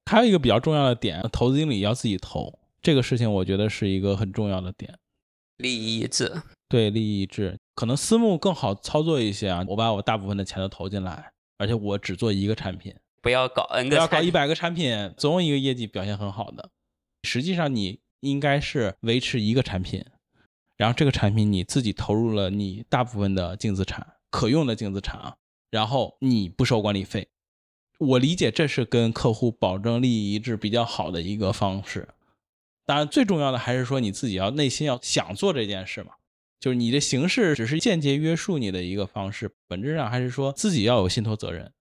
[0.05, 4.97] 还有一个比较重要的点，投资经理要自己投，这个事情我觉得是一个很重要的点。
[5.57, 9.65] 利益一致，对，利益一致，可能私募更好操作一些啊。
[9.67, 11.31] 我把我大部分的钱都投进来。
[11.61, 16.69] 而且我只做一个产品，不要搞 N 个，不要搞一百个产品，总有一个业绩表现很好的。
[17.23, 20.05] 实际上你应该是维持一个产品，
[20.77, 25.35] 然后这个产品你自己投入了你大部分的净资产，可用的净资产啊，
[25.69, 27.27] 然后你不收管理费。
[27.97, 32.07] 我理解这是跟客户保证利益一致比较好的一个方式。
[32.89, 36.13] 当然，最重要的还是说你自己要内心要想做这件事嘛。
[36.59, 41.71] 就是你的形式只是间接约束你的一个方式，本质上还是说自己要有信托责任。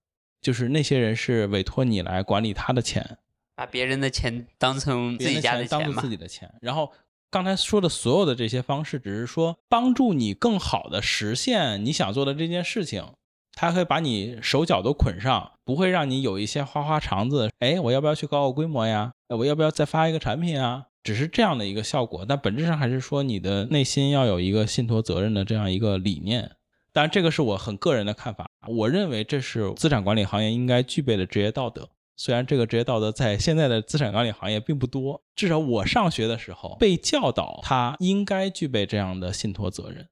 [0.42, 3.16] 就是那些人是委托你来管理他的钱，
[3.56, 6.52] 把别人的钱当成自己家的钱当做自己的钱。
[6.61, 6.92] 然后
[7.30, 13.14] 刚才说的所有的这些方式，只是说帮助你更好的实现你想做的这件事情。
[13.54, 17.50] 他会把你手脚都捆上，不会让你有一些花花肠子。
[17.61, 19.12] 哎，我要不要去搞搞规模呀？
[19.28, 20.88] 我要不要再发一个产品啊？
[21.09, 26.50] 只是这样的一个效果，但本质上还是说你的内心要有一个信托责任的这样一个理念。
[26.92, 28.46] 当然，这个是我很个人的看法。
[28.66, 31.88] 我认为这是资产管理行业应该具备的职业道德。
[32.14, 40.09] 虽然这个职业道德在现在的资产管理行业并不多，至少我上学的时候被教导，他应该具备这样的信托责任。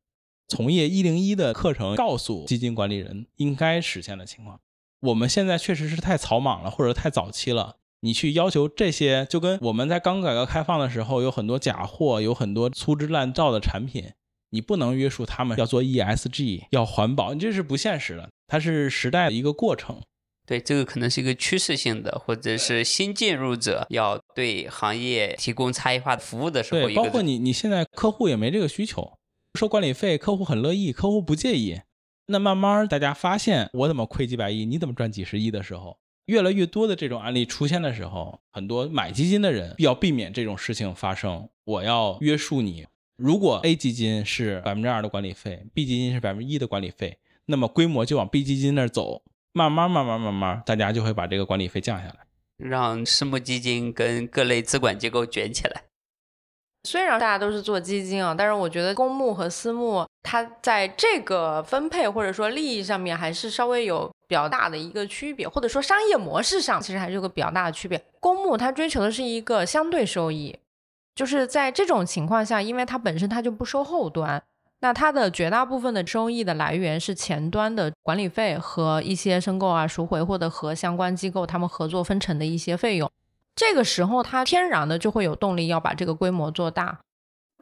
[0.49, 4.59] 从业一零一的课程告诉基金管理人应该实现的情况。
[5.01, 7.77] 我们现在确实是太草莽了，或者太早期了。
[8.07, 14.13] 你去要求这些，就跟我们在刚改革开放的时候，有很多假货，有很多粗制滥造的产品，
[14.51, 18.31] 你不能约束他们要做 ESG，要环保，你这是不现实的。
[18.47, 20.01] 它是时代的一个过程。
[20.47, 26.83] 对，这个可能是一个趋势性的，或者是新进入者要对行业提供差异化的服务的时候。
[26.83, 29.19] 对，包括你，你现在客户也没这个需求，
[29.59, 31.81] 收管理费，客户很乐意，客户不介意。
[32.29, 35.99] 那慢慢大家发现，我怎么亏几百亿，你怎么赚几十亿的时候。
[36.27, 41.49] 越来越多的这种案例出现的时候，很多买基金的人要避免这种事情发生。
[41.65, 49.23] 我要约束你，如果 A 基金是百分之二的管理费，B 基金是百分之一的管理费，那么规模就往 B 基金那儿走，
[49.53, 55.85] 慢慢慢慢慢慢，大家就会把这个管理费降下来，让私募基金跟各类资管机构卷起来。
[56.85, 68.05] 虽然大家都是做基金啊，但是我觉得公募和私募，它在这个分配或者说利益上面还是稍微有比较大的一个区别，或者说商业模式上其实还是有个比较大的区别。
[68.19, 70.59] 公募它追求的是一个相对收益，
[71.15, 74.43] 就是在这种情况下，因为它本身它就不收后端，
[74.81, 83.09] 那它的绝大部分的收益的来源是前端的管理费和一些申购啊、赎回或者和相关机构他们合作分成的一些费用。
[83.55, 86.99] 这个时候，它天然的就会有动力要把这个规模做大。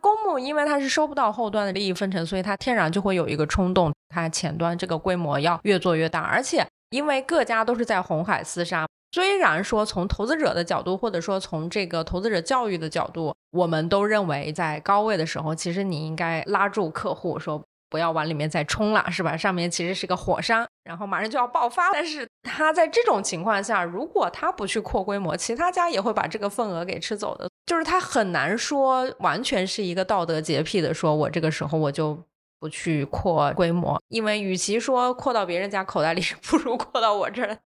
[0.04, 6.20] 公募因为它是收不到后端的利益分成，所以它天然就会有一个冲动，它前端这个规模要越做越大。
[6.20, 17.62] 而且因为各家都是在红海厮杀，虽然说从投资者的角度，或者说从这个投资者教育的角度，我们都认为在高位的时候，其实你应该拉住客户说。
[17.90, 19.36] 不要往里面再冲了，是吧？
[19.36, 21.92] 上面其实是个火山，然后马上就要爆发。
[21.92, 27.48] 但是他在这种情况下，如果他不去扩规模，其他家也会把这个份额给吃走的。
[27.66, 32.18] 就是他很难说完全是一个道德洁癖的，说我这个时候我就
[32.60, 37.58] 不去扩规模，因为与其说扩到别人家口袋里， 不如扩到我这儿。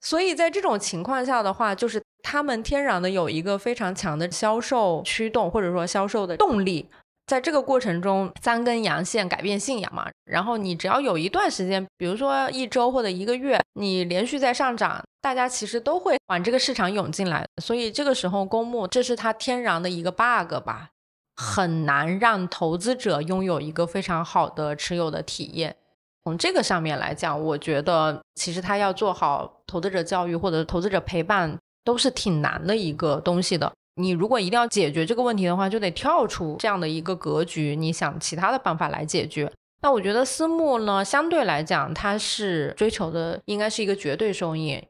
[0.00, 6.88] 所以在这种情况下的话，就是他们天然的有一个非常强的销售驱动，或者说销售的动力。
[7.30, 10.10] 在这个过程中，三根阳线改变信仰嘛。
[10.24, 17.46] 然后你只要有一段时间，比如说一周或者一个月，你连续在上涨，大家其实都会往这个市场涌进来。
[17.62, 20.88] 所以这个时候，公募这是它天然的一个 bug 吧，
[21.36, 25.76] 很难让投资者拥有一个非常好的持有的体验。
[26.24, 33.72] 从这个上面来讲，我觉得其实他要做好投资者教育或者投资者陪伴，都是挺难的一个东西的。
[34.00, 39.50] 你如果一定要解决这个问题的话，就得跳出这样的一个格局，你想其他的办法来解决。
[39.82, 44.82] 那我觉得私募呢，相对来讲，它是追求的应该是一个绝对收益，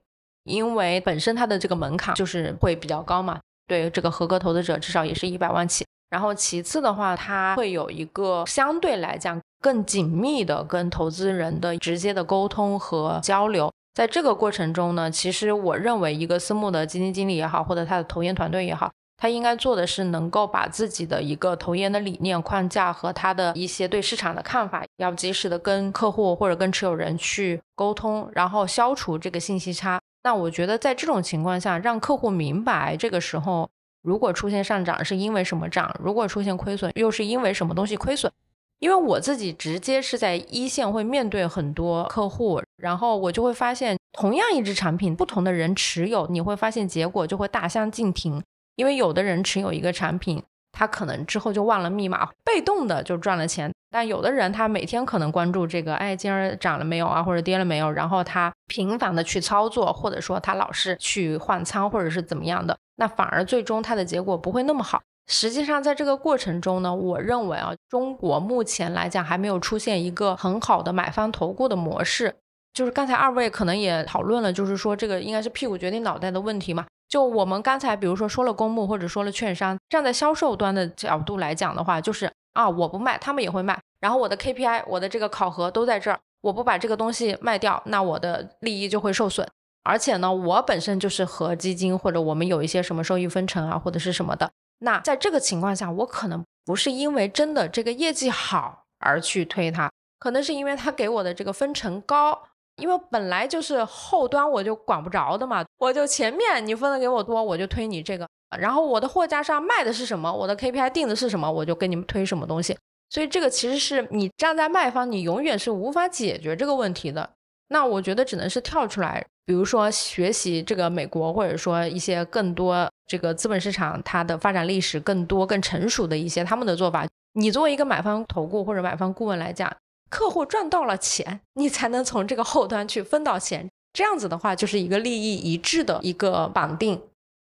[0.44, 3.38] 因为本身它的这个门槛就是会比较高嘛。
[3.68, 5.84] 对这个合格投资者，至少也是一百万起。
[6.10, 13.72] 然后其次的话，它会有一个相对来讲更紧密的跟投资人的直接的沟通和交流。
[13.94, 18.90] 在这个过程中呢，其实我认为一个私募的基金经理也好，或者他的投研团队也好。
[19.20, 30.00] 他应该做的是能够把自己的一个投研的理念框架和他的一些对市场的看法，要及时的跟客户或者跟持有人去沟通，然后消除这个信息差。
[30.22, 33.68] 那我觉得在这种情况下，让客户明白这个时候
[34.02, 38.32] 如果出现上涨是因为什么涨，如果出现亏损又是因为什么东西亏损。
[38.78, 48.42] 因为我自己直接是在一线会面对很多客户，然后我就会发现，同样一只产品，不同的人持有，你会发现结果就会大相径庭。
[48.76, 50.42] 因为有的人持有一个产品，
[50.72, 65.02] 他可能之后就忘了密码，被动的就赚了钱；但有的人他每天可能关注这个，哎，今儿涨了没有啊，或者跌了没有，然后他频繁的去操作，或者说他老是去换仓，或者是怎么样的，那反而最终他的结果不会那么好。
[65.26, 72.34] 实际上，在这个过程中呢，我认为啊，中国目前来讲还没有出现一个很好的买方投顾的模式。
[72.72, 76.86] 就是刚才二位可能也讨论了，就是说这个应该是屁股决定脑袋的问题嘛。
[77.10, 89.46] 就我们刚才比如说说了公募或者说了券商，站在销售端的角度来讲的话，就是啊我不卖，他们也会卖，然后我的 KPI 我的这个考核都在这儿，我不把这个东西卖掉，那我的利益就会受损。
[89.82, 94.48] 而且呢，我本身就是和基金或者我们有一些什么收益分成啊或者是什么的，
[94.78, 99.90] 那在这个情况下，我可能不是因为真的这个业绩好而去推它，
[100.20, 102.42] 可能是因为它给我的这个分成高。
[102.80, 108.26] 因为本来就是后端我就管不着的嘛，我就前面你分的给我多，我就推你这个，
[108.58, 112.76] 然后我的货架上卖的是什么，我的 KPI 定的是什么，我就给你们推什么东西。
[113.10, 117.28] 所以这个其实是你站在卖方，你永远是无法解决这个问题的。
[117.68, 127.06] 那我觉得只能是跳出来，比如说学习这个美国，或者说一些更多这个资本市场它的发展历史更多更成熟的一些他们的做法。
[127.34, 129.70] 你作为一个买方投顾或者买方顾问来讲。
[130.10, 133.70] 客户赚到了钱，你才能从这个后端去分到钱。
[133.92, 137.00] 这样子的话，就是一个利益一致的一个绑定。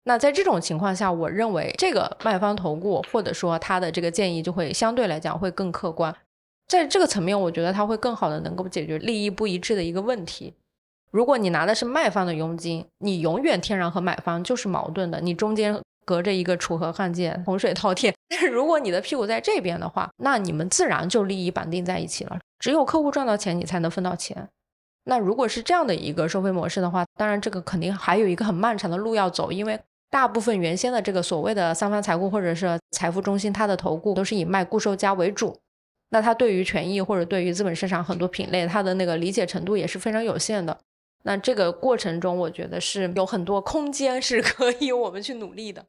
[0.05, 6.15] 那在这种情况下，我认为这个卖方投顾或者说他的这个建议就会相对来讲会更客观。
[6.69, 10.55] 在这个层面，我觉得他会更好的能够解决利益不一致的一个问题。
[11.11, 15.81] 如果你拿的是卖方的佣金，你永远天然和买方就是矛盾的，你中间。
[16.07, 18.15] 隔着一个楚河汉界，洪水滔天。
[18.41, 22.39] 但如果你的屁股在这边的话，那你们自然就利益绑定在一起了。
[22.59, 24.49] 只有客户赚到钱，你才能分到钱。
[25.05, 29.79] 那如果是这样的一个收费模式的话，当然这个肯定还有一个很漫长的路要走，因为
[30.11, 35.57] 大部分原先的这个所谓的三方财顾或者是财富中心，它的投顾都是以卖固收加为主。
[36.11, 40.79] 那它对于权益或者对于资本市场很多品类，它的那个理解程度也是非常有限的。
[41.25, 45.85] 那这个过程中，我觉得是有很多空间是 可以我们去努力的。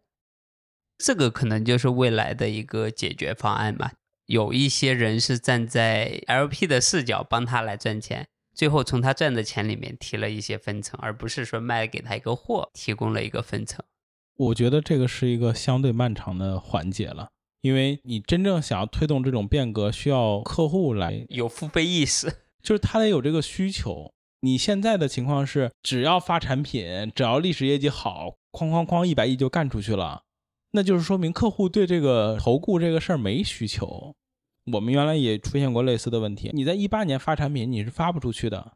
[0.97, 3.93] 这个可能就是未来的一个解决方案吧。
[4.27, 13.85] 有一些人是站在 LP 的视角帮他来赚钱，最后从他赚的钱里面提了一些分成，而不是说卖给他一个货提供了一个分成。
[14.37, 17.29] 我觉得这个是一个相对漫长的环节了，
[17.61, 22.33] 因为你真正想要推动这种变革，需要客户来有付费意识，
[22.63, 24.11] 就是他得有这个需求。
[24.41, 30.23] 你现在的情况是，只要发产品，只要历史业绩好，哐哐哐一百亿就干出去了。
[30.75, 34.13] 那就是说明客户对这个投顾这个事儿没需求。
[34.73, 38.73] 我们原来也出现过类似的问题，你在一八年发产品，你是发不出去的。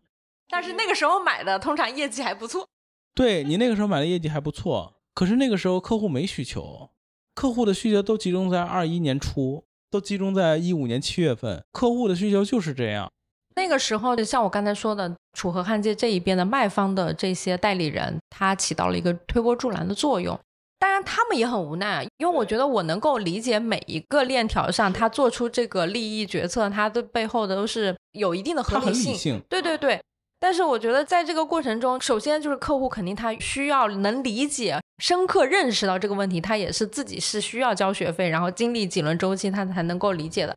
[0.48, 2.66] 但是那个时候买的通常业绩还不错。
[3.14, 6.90] 对你那个时候买的业绩还不错，可是那个时候客户没需求，
[7.36, 13.12] 客户的需求都集中在二一年初，都集中在一五年七月份，客户的需求就是这样。
[13.56, 20.40] 那个时候，就像我刚才说的，楚河汉界这一边的卖方的这些代理人，他起到了一个推波助澜的作用。
[20.80, 29.42] 当然，他们也很无奈，因为我觉得我能够理解每一个链条上他做出这个利益决策，他的背后的都是有一定的合理性。
[29.50, 30.00] 对对对。
[30.40, 40.56] 但是我觉得在这个过程中，首先就是客户肯定他需要能理解、深刻认识到这个问题，他也是自己是需要交学费，然后经历几轮周期，他才能够理解的。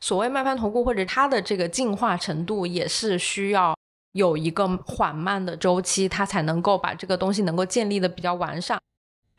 [0.00, 3.72] 所谓卖方投顾或者他的这个进化程度，也是需要
[4.14, 8.76] 有一个缓慢的周期，他才能够把这个东西能够建立的比较完善。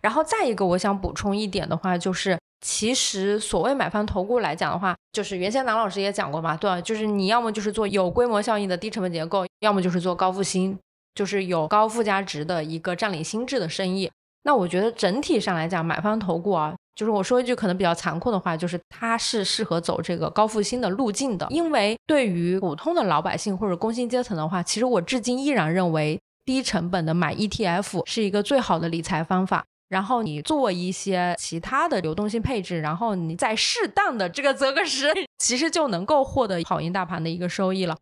[0.06, 10.78] 然后再一个，我想补充一点的话，就是其实所谓买方投顾来讲的话，就是原先南老师也讲过嘛，对，就是你要么就是做有规模效应的低成本结构，要么就是做高复兴，
[11.16, 14.08] 就是有高附加值的一个占领心智的生意。
[14.44, 29.66] 那我觉得整体上来讲，买方投顾啊，就是我说一句可能比较残酷的话，就是它是适合走这个高复兴的路径的，因为对于普通的老百姓或者工薪阶层的话，其实我至今依然认为低成本的买 ETF 是一个最好的理财方法。
[29.90, 37.98] 然后你做一些其他的流动性配置，然后你再适当的这个择个时， 其实就能够获得跑赢大盘的一个收益了。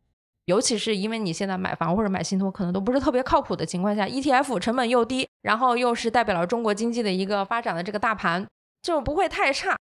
[0.45, 8.45] 尤其是因为你现在买房或者买信托可能都不是特别靠谱的情况下，ETF 成本又低，然后又是代表了中国经济的一个发展的这个大盘，
[8.81, 9.77] 就不会太差。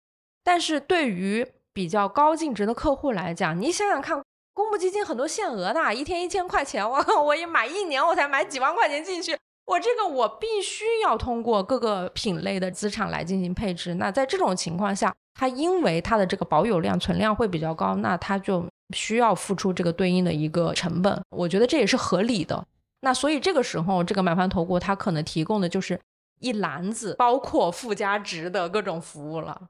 [0.42, 4.20] 但是对于比较高净值的客户来讲，你想想看，
[4.52, 9.38] 公募基金很多限额的，一天一千块钱，我 我也买一年我才买几万块钱进去，
[9.68, 13.94] 我这个我必须要通过各个品类的资产来进行配置。
[13.94, 21.20] 那在这种情况下，它因为它的这个保有量、存量会比较高，那它就需要付出这个对应的一个成本。
[21.28, 22.66] 我觉得这也是合理的。
[23.02, 26.00] 那所以这个时候，这个买方投顾它可能提供的就是
[26.40, 29.68] 一篮子包括附加值的各种服务了。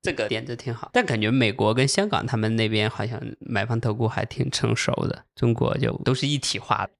[0.00, 6.90] 这个点子挺好，但感觉美国跟香港他们那边好像买方投顾还挺成熟的，中国就都是一体化的。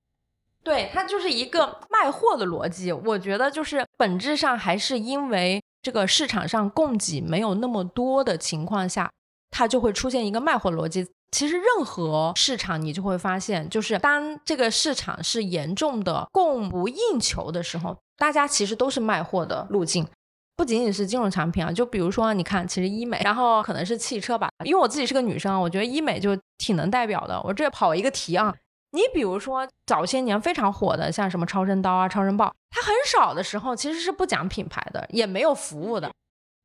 [0.68, 2.92] 对，它就是一个卖货的逻辑。
[2.92, 9.10] 我觉得就是本质上还是因为这个市场上供给没有那么多的情况下，
[9.50, 11.08] 它就会出现一个卖货逻辑。
[11.32, 20.06] 其实任何市场你就会发现，就是当这个市场是严重的供不应求的时候，大家其实都是卖货的路径。
[20.54, 24.50] 不仅仅是金融产品啊，就比如说你看，其实医美，然后可能是汽车吧。
[24.66, 27.40] 因为我自己是个女生，我觉得医美就挺能代表的。
[27.42, 28.54] 我这跑一个题啊，
[28.91, 36.11] 你比如说早些年非常火的，像什么超声刀啊、超声炮，它很少的时候其实是不讲品牌的，也没有服务的，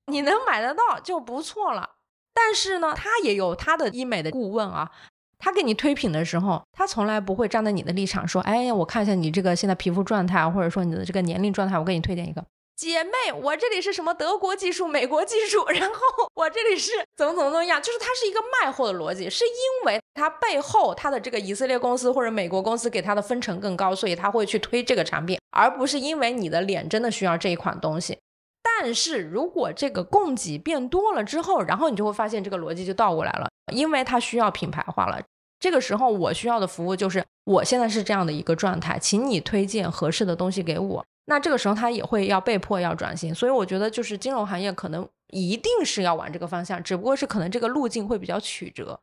[0.08, 1.92] 你能买得到就不错了。
[2.34, 4.90] 但是呢，他也有他的医美的顾问啊，
[5.38, 12.44] 他给你推品的时候，他从来不会站在你的立场说，哎呀，我看一下你这个现在皮肤状态，或者说你的这个年龄状态，我给你推荐一个
[12.76, 13.12] 姐妹，
[13.42, 16.00] 我这里是什么德国技术、美国技术，然后
[16.36, 28.18] 我这里是怎么怎么怎么样，就是它是一个卖货的逻辑，是因为它背后它的这个以色列公司或者美国公司给它的分成更高，所以他会去推这个产品，而不是因为你的脸真的需要这一款东西。
[28.64, 35.22] 但是如果这个供给变多了之后，然后你就会发现这个逻辑就倒过来了，因为它需要品牌化了。
[35.64, 41.05] 这个时候我需要的服务就是我现在是这样的一个状态，请你推荐合适的东西给我。
[41.28, 48.99] 那这个时候他也会要被迫要转型，所以我觉得就是金融行业可能一定是要往这个方向，只不过是可能这个路径会比较曲折。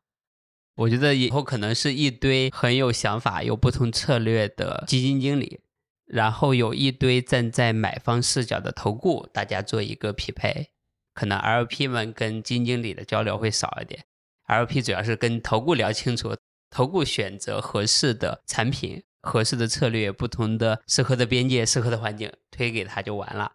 [0.74, 5.60] 我觉得以后可能是一堆很有想法、有不同策略的基金经理。
[6.04, 10.68] 然后有一堆站在买方视角的投顾，大家做一个匹配，
[11.14, 14.04] 可能 LP 们跟基金经理的交流会少一点
[14.48, 16.36] ，LP 主要是跟投顾聊清楚，
[16.70, 23.52] 投顾选择合适的产品、合适的策略、不同的适合的边界、适合的环境推给他就完了，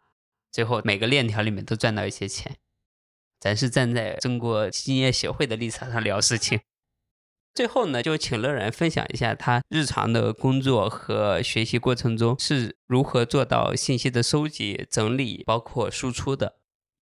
[0.51, 2.57] 最后每个链条里面都赚到一些钱。
[3.39, 6.59] 咱是站在中国基金业协会的立场上聊事情。
[7.53, 16.57] 最后呢，就请乐然分享一下他日常的工作和学习过程中是如何做到信息的收集、整理，包括输出的。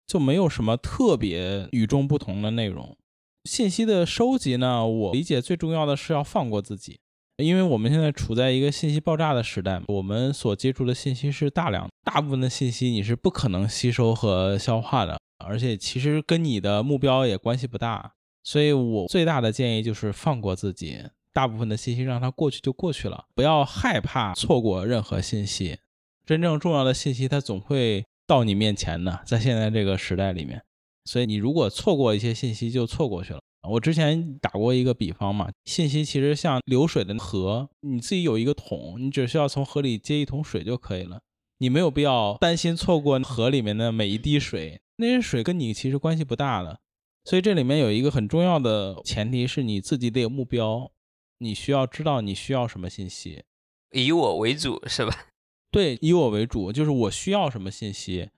[0.07, 2.97] 就没有什么特别与众不同的内容。
[3.45, 6.99] 信息的收集呢，我理解最重要的是要放过自己，
[7.37, 18.11] 因为我们现在处在一个信息爆炸的时代，我们所接触的信息是大量，大部分的信息你是不可能吸收和消化的，而且其实跟你的目标也关系不大。
[18.43, 20.97] 所以我最大的建议就是放过自己，
[21.33, 25.77] 大部分的信息让它过去就过去了，不要害怕错过任何信息。
[26.25, 30.61] 真正重要的信息它总会到你面前的，在现在这个时代里面。
[31.09, 33.39] 所以你如果错过一些信息，就错过去了。
[33.67, 41.19] 我之前打过一个比方嘛，信息其实像流水的河，你自己有一个桶，你只需要从河里接一桶水就可以了，
[41.57, 46.79] 你没有必要担心错过河里面的每一滴水，那些水跟你其实关系不大的。
[47.25, 50.91] 所以这里面有一个很重要的前提是你自己得有目标，
[51.39, 53.45] 你需要知道你需要什么信息，
[53.93, 55.25] 以我为主是吧？
[55.73, 58.29] 对，以我为主，就是我需要什么信息。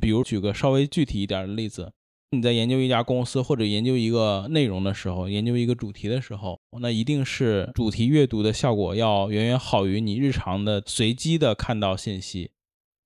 [0.00, 1.94] 比如举个稍微具体一点的例子，
[2.30, 12.50] 你在研究一家公司或者研究一个内容的时候，研究一个主题的时候，那一定是主题阅读的效果要远远好于你日常的随机的看到信息。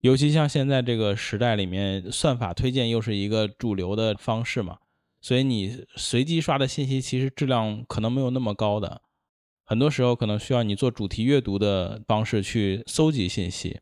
[0.00, 4.78] 尤其像现在这个时代里面，算法推荐又是一个主流的方式嘛。
[5.20, 9.02] 所以你随机刷的信息其实质量可能没有那么高的，
[9.64, 13.78] 很多时候可能需要你做主题阅读的方式去搜集信息，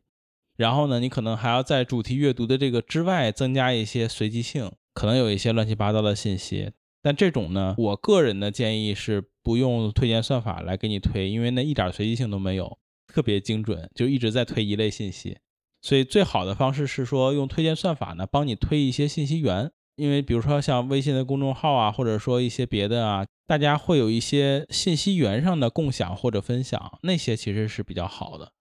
[0.55, 6.71] 然后呢，你可能还要在主题阅读的这个之外增加一些随机性，可能有一些乱七八糟的信息。
[7.01, 12.77] 但这种呢，我个人的建议是不用推荐算法来给你推，因为那一点随机性都没有，
[13.07, 15.37] 特别精准，就一直在推一类信息。
[15.81, 19.71] 所以最好的方式是说用推荐算法呢帮你推一些信息源。
[19.95, 28.53] 因为比如说像微信的公众号啊，或者说一些别的啊，大家会有一些信息源上的共享或者分享，那些其实是比较好的。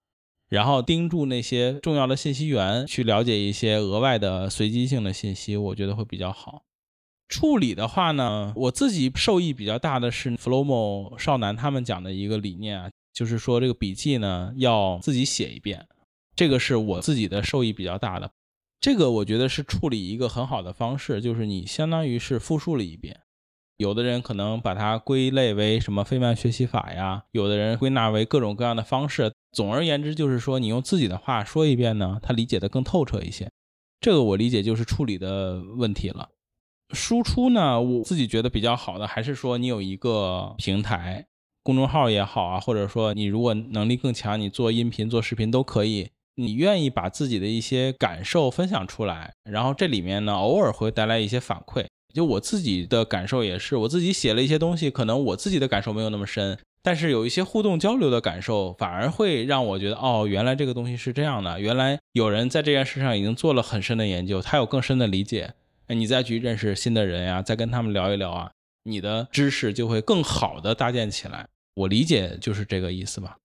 [0.50, 6.64] 然后盯住那些重要的信息源，去了解一些额外的随机性的信息，我觉得会比较好。
[7.28, 15.86] 处理的话呢，我自己受益比较大的是 Flomo 少南他们讲的一个理念啊，就是说这个笔记呢要自己写一遍。
[16.34, 18.32] 这个是我自己的受益比较大的。
[18.80, 23.20] 这个我觉得是处理一个很好的方式，就是你相当于是复述了一遍。
[23.76, 29.32] 有的人可能把它归类为什么费曼学习法呀，有的人归纳为各种各样的方式。
[29.52, 33.50] 总而言之，就是说你用自己的话说一遍呢，他理解的更透彻一些。
[34.00, 36.28] 这个我理解就是处理的问题了。
[36.92, 41.26] 输出呢，我自己觉得比较好的还是说你有一个平台，
[41.62, 46.10] 公众号也好啊，或者说你如果能力更强，你做音频、做视频都可以。
[46.36, 51.84] 你愿意把自己的一些感受分享出来，然后这里面呢，偶尔会带来一些反馈。
[52.14, 65.52] 就我自己的感受也是，我自己写了一些东西，可能我自己的感受没有那么深，但是有一些互动交流的感受，反而会让我觉得，哦，原来这个东西是这样的，原来有人在这件事上已经做了很深的研究，他有更深的理解，
[65.88, 68.50] 你再去认识新的人呀，再跟他们聊一聊啊，
[68.84, 71.46] 你的知识就会更好的搭建起来。
[71.74, 73.36] 我理解就是这个意思吧。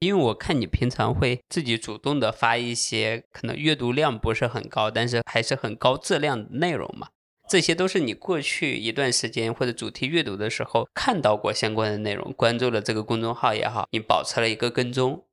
[0.00, 7.08] 因为我看你平常会自己主动的发一些可能阅读量不是很高，但是还是很高质量的内容嘛。
[7.48, 15.24] 这些都是你过去一段时间或者主题阅读的时候看到过相关的内容，关注了这个公众号也好，你保持了一个跟踪。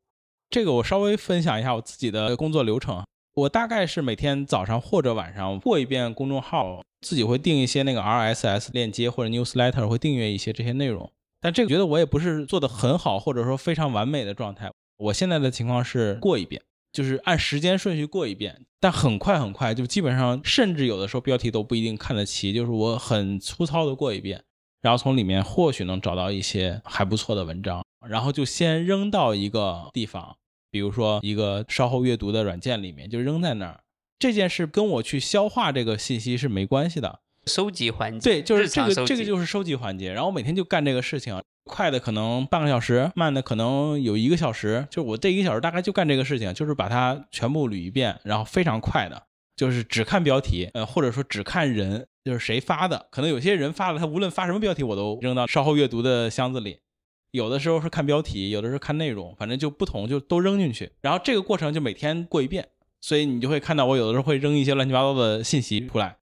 [0.49, 3.03] 这个我稍微分享一下我自己的工作流程。
[3.33, 11.11] 我大概是每天早上或者晚上过一遍公众号，自己会订一些那个 RSS 链接或者 newsletter，会订阅一些这些内容。
[11.41, 14.71] 但这个觉得我也不是做的很好，或者说非常完美的状态。
[14.97, 16.61] 我现在的情况是过一遍。
[16.95, 22.53] 就是按时间顺序过一遍，但很快很快，就基本上甚至有的时候标题都不一定看得齐。
[22.53, 24.41] 就是我很粗糙的过一遍，
[24.81, 30.37] 然后从里面或许能找到一些还不错的文章，然后就先扔到一个地方，
[30.71, 33.81] 比如说一个稍后阅读的软件里面，就扔在那儿。
[34.17, 37.19] 这件事跟我去消化这个信息是没关系的。
[37.45, 40.13] 收集环节，对，就是这个这个就是收集环节。
[40.13, 41.43] 然后我每天就干这个事情。
[41.65, 44.87] 快的可能半个小时，慢的可能有一个小时。
[44.89, 49.23] 就我这一个小时大概就干这个事情，就是把它全部捋一遍，然后非常快的，
[49.55, 53.07] 就是只看标题，呃，或者说只看人，就是谁发的。
[53.11, 56.79] 可能有些人发的，他无论发什么标题，我都扔到稍后阅读的箱子里。
[57.31, 60.91] 有的时候是看标题，有的是看内容，反正就不同，就都扔进去。
[61.01, 62.69] 然后这个过程就每天过一遍，
[63.01, 66.15] 所以你就会看到我有的时候会扔一些乱七八糟的信息出来。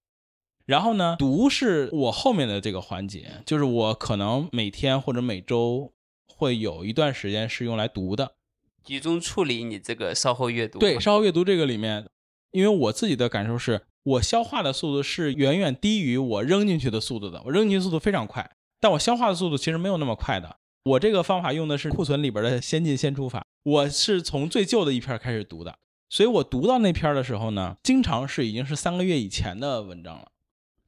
[0.65, 5.91] 然后呢，读是我后面的这个环节，就是我可能每天或者每周
[6.26, 8.35] 会有一段时间是用来读的，
[8.84, 10.80] 集中处理你这个稍后阅读。
[10.80, 12.07] 对，稍后阅读这个里面，
[12.52, 17.41] 因为我自己的感受是，我消化的速度是远远低于我扔进去的速度的。
[17.45, 18.49] 我扔进去速度非常快，
[18.80, 20.57] 但我消化的速度其实没有那么快的。
[20.85, 25.77] 我这个方法用的是库存里边的先进先出法，我是从最旧的一篇开始读的，
[26.10, 30.27] 所以我读到那篇的时候呢，经常是已经是三个月以前的文章了。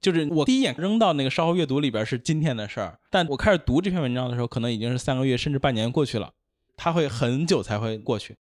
[0.06, 6.32] 就是我第一眼扔到那个稍后阅读里边是今天的事儿，但我开始读这篇文章的时候，可能已经是三个月甚至半年过去了，
[6.78, 8.36] 它会很久才会过去。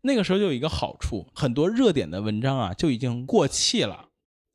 [0.00, 4.06] 那个时候就有一个好处，很多热点的文章啊就已经过气了。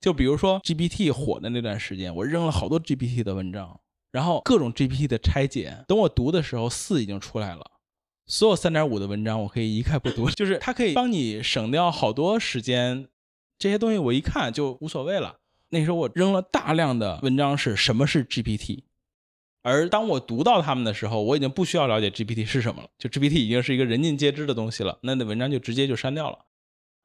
[0.02, 3.80] 就比如说 GPT 火的那段时间，我扔了好多 GPT 的文章，
[4.12, 7.64] 然后各种 GPT 的拆解，等我读的时候四已经出来了，
[8.26, 13.08] 所有三点五的文章我可以一概不读，就是它可以帮你省掉好多时间，
[13.60, 15.38] 这些东西我一看就无所谓了。
[15.78, 18.84] 那时候我扔了大量的文章，是什么是 GPT？
[19.62, 26.46] 而当我读到他们的时候，我已经不需要了解 GPT 是什么了，就 GPT 已经是一个人尽皆知的东西了，那那文章就直接就删掉了。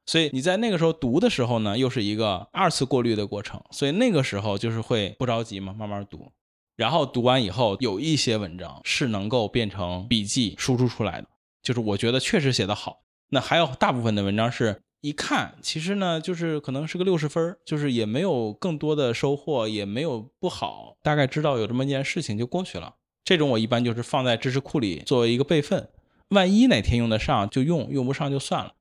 [0.05, 6.31] 所以你在那个时候读的时候呢，又是一个二次过滤的过程，所以那个时候就是会不着急嘛，慢慢读，
[6.77, 11.27] 然后读完以后，有一些文章是能够变成笔记输出出来的，
[11.61, 13.01] 就是我觉得确实写得好。
[13.31, 14.81] 那还有大部分的文章是。
[15.01, 22.95] 一看，其实呢，就是可能是个六十分，就是也没有更多的收获，也没有不好，大概知道有这么一件事情就过去了。
[23.23, 25.89] 这种我一般就是放在知识库里作为一个备份，
[26.29, 28.73] 万一哪天用得上就用，用不上就算了。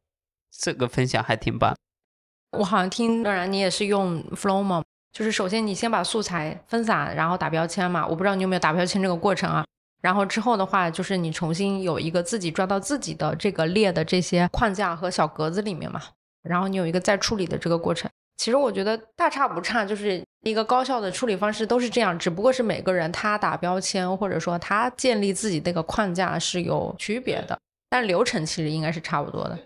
[0.51, 1.75] 这个分享还挺棒。
[2.59, 4.83] 我好像听，当然你也是用 Flow 吗？
[5.13, 8.07] 就是首先你先把素材分散，然后打标签嘛。
[8.07, 9.65] 我不知道你有没有打标签这个过程啊？
[10.01, 16.01] 然后之后的话，就是你重新有一个自己抓到自己的这个列的这些框架和小格子里面嘛。
[16.43, 18.11] 然后你有一个再处理的这个过程。
[18.39, 27.59] 其实我觉得大差不差，就是一个高效的处理方式都是这样，只不过是每个人他打标签或者说他建立自己那个框架是有区别的，
[27.91, 29.59] 但流程其实应该是差不多的。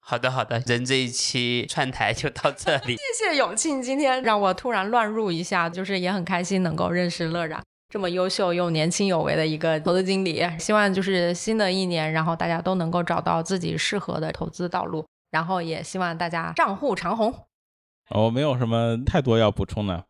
[0.00, 2.96] 好的，好的，人这一期串台就到这里。
[3.16, 7.62] 谢谢永庆今天让我突然乱入一下，就是也很开心能够认识乐然。
[7.90, 17.32] 这么优秀又年轻有为的一个投资经理，希望就是新的一年，然后大家都能够找到自己适合的投资道路，然后也希望大家账户长红。
[18.10, 20.04] 我没有什么太多要补充的，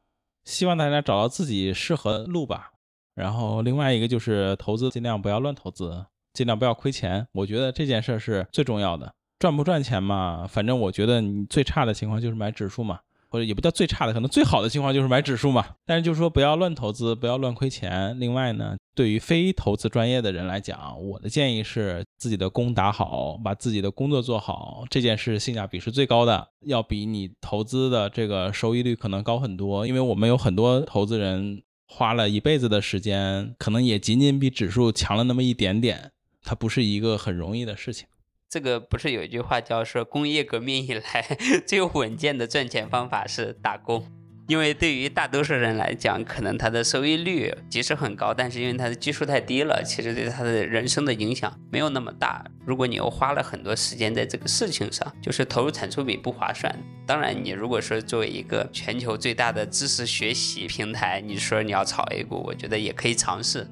[0.45, 2.73] 希望大家找到自己适合的路吧。
[3.15, 9.15] 然后另外一个就是投资尽量不要乱投资，尽量不要亏钱，我觉得这件事是最重要的。
[9.39, 12.99] 赚不赚钱嘛，反正我觉得你最差的情况就是买指数嘛，
[13.29, 15.65] 或者也不叫最差的，可能最好的情况就是买指数嘛。
[15.85, 18.19] 但是就是说不要乱投资，不要乱亏钱。
[18.19, 29.87] 另外呢，对于非投资专业的人来讲，我的建议是自己的工打好，把自己的工作做好，这件事性价比是最高的，要比你投资的这个收益率可能高很多。
[29.87, 36.11] 因为我们有很多投资人花了一辈子的时间，可能也仅仅比指数强了那么一点点，
[36.43, 38.07] 它不是一个很容易的事情。
[38.51, 44.07] 这个不是有一句话叫说，工业革命以来 最稳健的赚钱方法是打工，
[44.47, 52.43] 因为对于大多数人来讲，可能他的收益率即使很高，但是因为他的基数太低了，其实对他的人生的影响没有那么大。
[52.65, 56.75] 如果你又花了很多时间在这个事情上，就是投入产出比不划算。
[57.07, 63.69] 当然，你如果说作为一个全球最大的知识学习平台，你说你要炒 A 股，我觉得也可以尝试，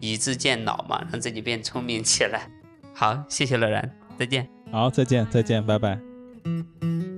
[0.00, 2.48] 以智见脑嘛，让自己变聪明起来。
[2.94, 4.03] 好，谢谢乐然。
[4.18, 7.13] 再见，好，再见，再见，拜拜。